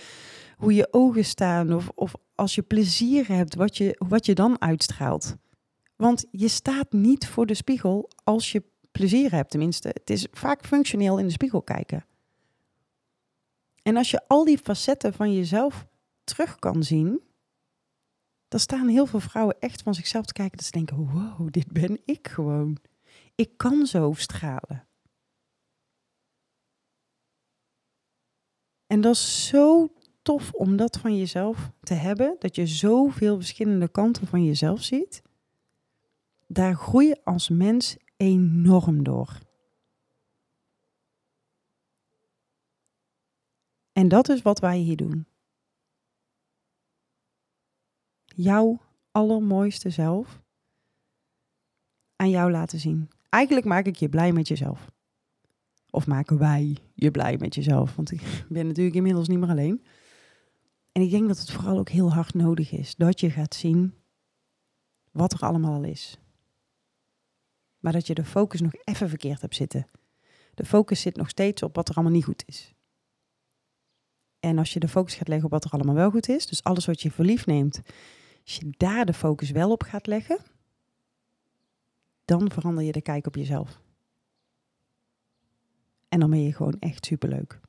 hoe 0.57 0.73
je 0.73 0.87
ogen 0.91 1.25
staan 1.25 1.73
of, 1.73 1.89
of 1.95 2.13
als 2.35 2.55
je 2.55 2.61
plezier 2.61 3.27
hebt, 3.27 3.55
wat 3.55 3.77
je, 3.77 3.95
wat 4.07 4.25
je 4.25 4.33
dan 4.33 4.61
uitstraalt. 4.61 5.35
Want 5.95 6.25
je 6.31 6.47
staat 6.47 6.91
niet 6.91 7.27
voor 7.27 7.45
de 7.45 7.53
spiegel 7.53 8.09
als 8.23 8.51
je 8.51 8.63
plezier 8.91 9.31
hebt, 9.31 9.49
tenminste. 9.49 9.87
Het 9.87 10.09
is 10.09 10.27
vaak 10.31 10.65
functioneel 10.65 11.17
in 11.17 11.25
de 11.25 11.31
spiegel 11.31 11.61
kijken. 11.61 12.05
En 13.89 13.97
als 13.97 14.11
je 14.11 14.27
al 14.27 14.45
die 14.45 14.57
facetten 14.57 15.13
van 15.13 15.33
jezelf 15.33 15.87
terug 16.23 16.59
kan 16.59 16.83
zien, 16.83 17.21
dan 18.47 18.59
staan 18.59 18.87
heel 18.87 19.05
veel 19.05 19.19
vrouwen 19.19 19.59
echt 19.59 19.81
van 19.81 19.93
zichzelf 19.93 20.25
te 20.25 20.33
kijken 20.33 20.57
dat 20.57 20.65
ze 20.65 20.71
denken: 20.71 21.11
wow, 21.11 21.51
dit 21.51 21.71
ben 21.71 22.01
ik 22.05 22.27
gewoon. 22.27 22.77
Ik 23.35 23.57
kan 23.57 23.85
zo 23.85 24.13
stralen. 24.13 24.87
En 28.87 29.01
dat 29.01 29.15
is 29.15 29.47
zo 29.47 29.93
tof 30.21 30.51
om 30.51 30.75
dat 30.77 30.97
van 30.97 31.17
jezelf 31.17 31.71
te 31.81 31.93
hebben, 31.93 32.35
dat 32.39 32.55
je 32.55 32.67
zoveel 32.67 33.35
verschillende 33.35 33.87
kanten 33.87 34.27
van 34.27 34.45
jezelf 34.45 34.83
ziet. 34.83 35.21
Daar 36.47 36.75
groei 36.75 37.07
je 37.07 37.23
als 37.23 37.49
mens 37.49 37.97
enorm 38.17 39.03
door. 39.03 39.48
En 43.99 44.07
dat 44.07 44.29
is 44.29 44.41
wat 44.41 44.59
wij 44.59 44.77
hier 44.77 44.95
doen. 44.95 45.27
Jouw 48.25 48.81
allermooiste 49.11 49.89
zelf 49.89 50.41
aan 52.15 52.29
jou 52.29 52.51
laten 52.51 52.79
zien. 52.79 53.09
Eigenlijk 53.29 53.65
maak 53.65 53.85
ik 53.85 53.95
je 53.95 54.09
blij 54.09 54.31
met 54.31 54.47
jezelf. 54.47 54.91
Of 55.89 56.07
maken 56.07 56.37
wij 56.37 56.77
je 56.93 57.11
blij 57.11 57.37
met 57.37 57.55
jezelf? 57.55 57.95
Want 57.95 58.11
ik 58.11 58.21
ben 58.49 58.67
natuurlijk 58.67 58.95
inmiddels 58.95 59.27
niet 59.27 59.39
meer 59.39 59.49
alleen. 59.49 59.83
En 60.91 61.01
ik 61.01 61.09
denk 61.09 61.27
dat 61.27 61.39
het 61.39 61.51
vooral 61.51 61.77
ook 61.77 61.89
heel 61.89 62.13
hard 62.13 62.33
nodig 62.33 62.71
is 62.71 62.95
dat 62.95 63.19
je 63.19 63.29
gaat 63.29 63.55
zien 63.55 63.93
wat 65.11 65.33
er 65.33 65.39
allemaal 65.39 65.73
al 65.73 65.83
is. 65.83 66.19
Maar 67.79 67.93
dat 67.93 68.07
je 68.07 68.13
de 68.13 68.25
focus 68.25 68.61
nog 68.61 68.73
even 68.83 69.09
verkeerd 69.09 69.41
hebt 69.41 69.55
zitten. 69.55 69.87
De 70.53 70.65
focus 70.65 71.01
zit 71.01 71.15
nog 71.15 71.29
steeds 71.29 71.63
op 71.63 71.75
wat 71.75 71.89
er 71.89 71.95
allemaal 71.95 72.13
niet 72.13 72.25
goed 72.25 72.43
is. 72.45 72.73
En 74.39 74.57
als 74.57 74.73
je 74.73 74.79
de 74.79 74.87
focus 74.87 75.15
gaat 75.15 75.27
leggen 75.27 75.45
op 75.45 75.51
wat 75.51 75.63
er 75.63 75.71
allemaal 75.71 75.95
wel 75.95 76.09
goed 76.09 76.29
is, 76.29 76.45
dus 76.45 76.63
alles 76.63 76.85
wat 76.85 77.01
je 77.01 77.11
voor 77.11 77.25
neemt, 77.45 77.81
als 78.43 78.55
je 78.55 78.73
daar 78.77 79.05
de 79.05 79.13
focus 79.13 79.51
wel 79.51 79.71
op 79.71 79.83
gaat 79.83 80.07
leggen, 80.07 80.39
dan 82.25 82.51
verander 82.51 82.83
je 82.83 82.91
de 82.91 83.01
kijk 83.01 83.27
op 83.27 83.35
jezelf. 83.35 83.81
En 86.09 86.19
dan 86.19 86.29
ben 86.29 86.43
je 86.43 86.53
gewoon 86.53 86.79
echt 86.79 87.05
superleuk. 87.05 87.59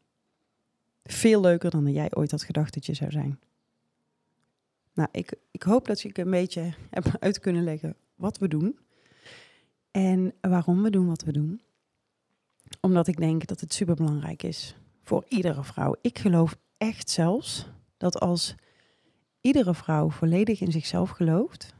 Veel 1.05 1.41
leuker 1.41 1.71
dan 1.71 1.93
jij 1.93 2.15
ooit 2.15 2.31
had 2.31 2.43
gedacht 2.43 2.75
dat 2.75 2.87
je 2.87 2.95
zou 2.95 3.11
zijn. 3.11 3.41
Nou, 4.95 5.09
ik, 5.13 5.35
ik 5.51 5.63
hoop 5.63 5.87
dat 5.87 6.05
ik 6.05 6.19
een 6.19 6.31
beetje 6.31 6.75
heb 6.91 7.17
uit 7.21 7.39
kunnen 7.39 7.65
leggen 7.65 7.97
wat 8.15 8.39
we 8.39 8.49
doen. 8.49 8.79
En 9.91 10.35
waarom 10.41 10.83
we 10.83 10.91
doen 10.91 11.07
wat 11.07 11.23
we 11.23 11.33
doen. 11.33 11.61
Omdat 12.81 13.07
ik 13.07 13.17
denk 13.17 13.47
dat 13.47 13.61
het 13.61 13.75
superbelangrijk 13.75 14.43
is 14.43 14.77
voor 15.03 15.25
iedere 15.29 15.65
vrouw. 15.65 15.95
Ik 16.01 16.19
geloof 16.19 16.57
echt 16.77 17.11
zelfs 17.11 17.67
dat 17.97 18.21
als 18.21 18.55
iedere 19.41 19.75
vrouw 19.75 20.11
volledig 20.11 20.61
in 20.61 20.73
zichzelf 20.73 21.11
gelooft 21.11 21.75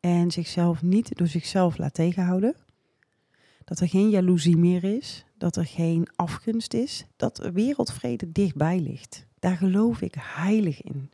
en 0.00 0.30
zichzelf 0.30 0.82
niet 0.82 1.16
door 1.16 1.26
zichzelf 1.26 1.78
laat 1.78 1.94
tegenhouden, 1.94 2.56
dat 3.64 3.80
er 3.80 3.88
geen 3.88 4.10
jaloezie 4.10 4.56
meer 4.56 4.84
is, 4.84 5.24
dat 5.36 5.56
er 5.56 5.66
geen 5.66 6.08
afgunst 6.16 6.74
is, 6.74 7.06
dat 7.16 7.50
wereldvrede 7.52 8.32
dichtbij 8.32 8.80
ligt. 8.80 9.26
Daar 9.38 9.56
geloof 9.56 10.00
ik 10.00 10.14
heilig 10.18 10.82
in. 10.82 11.10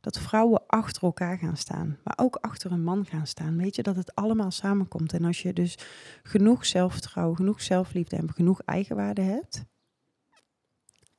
Dat 0.00 0.18
vrouwen 0.18 0.66
achter 0.66 1.02
elkaar 1.02 1.38
gaan 1.38 1.56
staan, 1.56 1.98
maar 2.04 2.18
ook 2.18 2.36
achter 2.36 2.72
een 2.72 2.84
man 2.84 3.06
gaan 3.06 3.26
staan. 3.26 3.56
Weet 3.56 3.76
je 3.76 3.82
dat 3.82 3.96
het 3.96 4.14
allemaal 4.14 4.50
samenkomt. 4.50 5.12
En 5.12 5.24
als 5.24 5.42
je 5.42 5.52
dus 5.52 5.78
genoeg 6.22 6.66
zelfvertrouwen, 6.66 7.36
genoeg 7.36 7.62
zelfliefde 7.62 8.16
en 8.16 8.32
genoeg 8.32 8.60
eigenwaarde 8.60 9.22
hebt, 9.22 9.64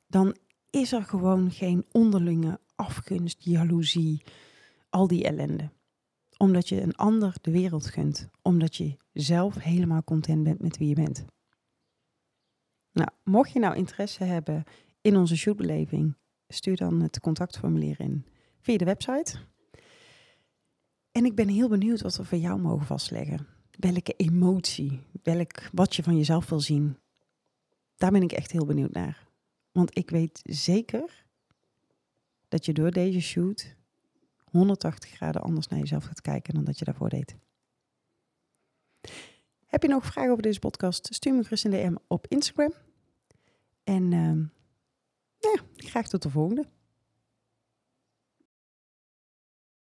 dan 0.08 0.36
is 0.70 0.91
er 0.91 1.04
gewoon 1.04 1.52
geen 1.52 1.86
onderlinge 1.91 2.60
afgunst, 2.76 3.44
jaloezie, 3.44 4.24
al 4.89 5.08
die 5.08 5.24
ellende. 5.24 5.70
Omdat 6.38 6.70
je 6.70 6.82
een 6.82 6.96
ander 6.96 7.36
de 7.41 7.52
wereld 7.52 7.86
gunt. 7.86 8.30
Omdat 8.41 8.76
je 8.76 8.98
zelf 9.13 9.56
helemaal 9.56 10.04
content 10.04 10.44
bent 10.44 10.62
met 10.62 10.78
wie 10.78 10.88
je 10.88 10.96
bent. 10.96 11.26
Nou, 12.91 13.10
mocht 13.24 13.52
je 13.52 13.60
nou 13.60 13.76
interesse 13.76 14.24
hebben 14.24 14.63
in 15.02 15.18
onze 15.18 15.38
shootbeleving, 15.38 16.15
stuur 16.48 16.76
dan 16.76 17.02
het 17.02 17.20
contactformulier 17.20 18.00
in 18.00 18.26
via 18.62 18.78
de 18.78 18.86
website. 18.86 19.38
En 21.12 21.26
ik 21.26 21.36
ben 21.36 21.48
heel 21.48 21.70
benieuwd 21.70 22.02
wat 22.02 22.18
we 22.18 22.24
voor 22.24 22.38
jou 22.38 22.60
mogen 22.60 22.86
vastleggen. 22.86 23.48
Welke 23.72 24.13
emotie, 24.18 25.00
welk, 25.24 25.70
wat 25.72 25.96
je 25.96 26.04
van 26.04 26.18
jezelf 26.18 26.50
wil 26.50 26.60
zien. 26.60 26.98
Daar 27.96 28.12
ben 28.12 28.22
ik 28.22 28.32
echt 28.32 28.52
heel 28.52 28.65
benieuwd 28.65 28.91
naar. 28.91 29.28
Want 29.75 29.97
ik 29.97 30.09
weet 30.09 30.41
zeker 30.43 31.25
dat 32.47 32.65
je 32.65 32.73
door 32.73 32.91
deze 32.91 33.19
shoot 33.19 33.75
180 34.43 35.09
graden 35.09 35.41
anders 35.41 35.67
naar 35.67 35.79
jezelf 35.79 36.03
gaat 36.03 36.21
kijken 36.21 36.53
dan 36.53 36.63
dat 36.63 36.79
je 36.79 36.85
daarvoor 36.85 37.09
deed. 37.09 37.35
Heb 39.65 39.81
je 39.81 39.88
nog 39.88 40.05
vragen 40.05 40.31
over 40.31 40.43
deze 40.43 40.59
podcast? 40.59 41.13
Stuur 41.13 41.33
me 41.33 41.43
gerust 41.43 41.65
een 41.65 41.71
DM 41.71 41.95
op 42.07 42.27
Instagram. 42.27 42.73
En 43.83 44.11
uh, 44.11 44.43
ja, 45.38 45.61
graag 45.75 46.07
tot 46.07 46.21
de 46.21 46.29
volgende. 46.29 46.67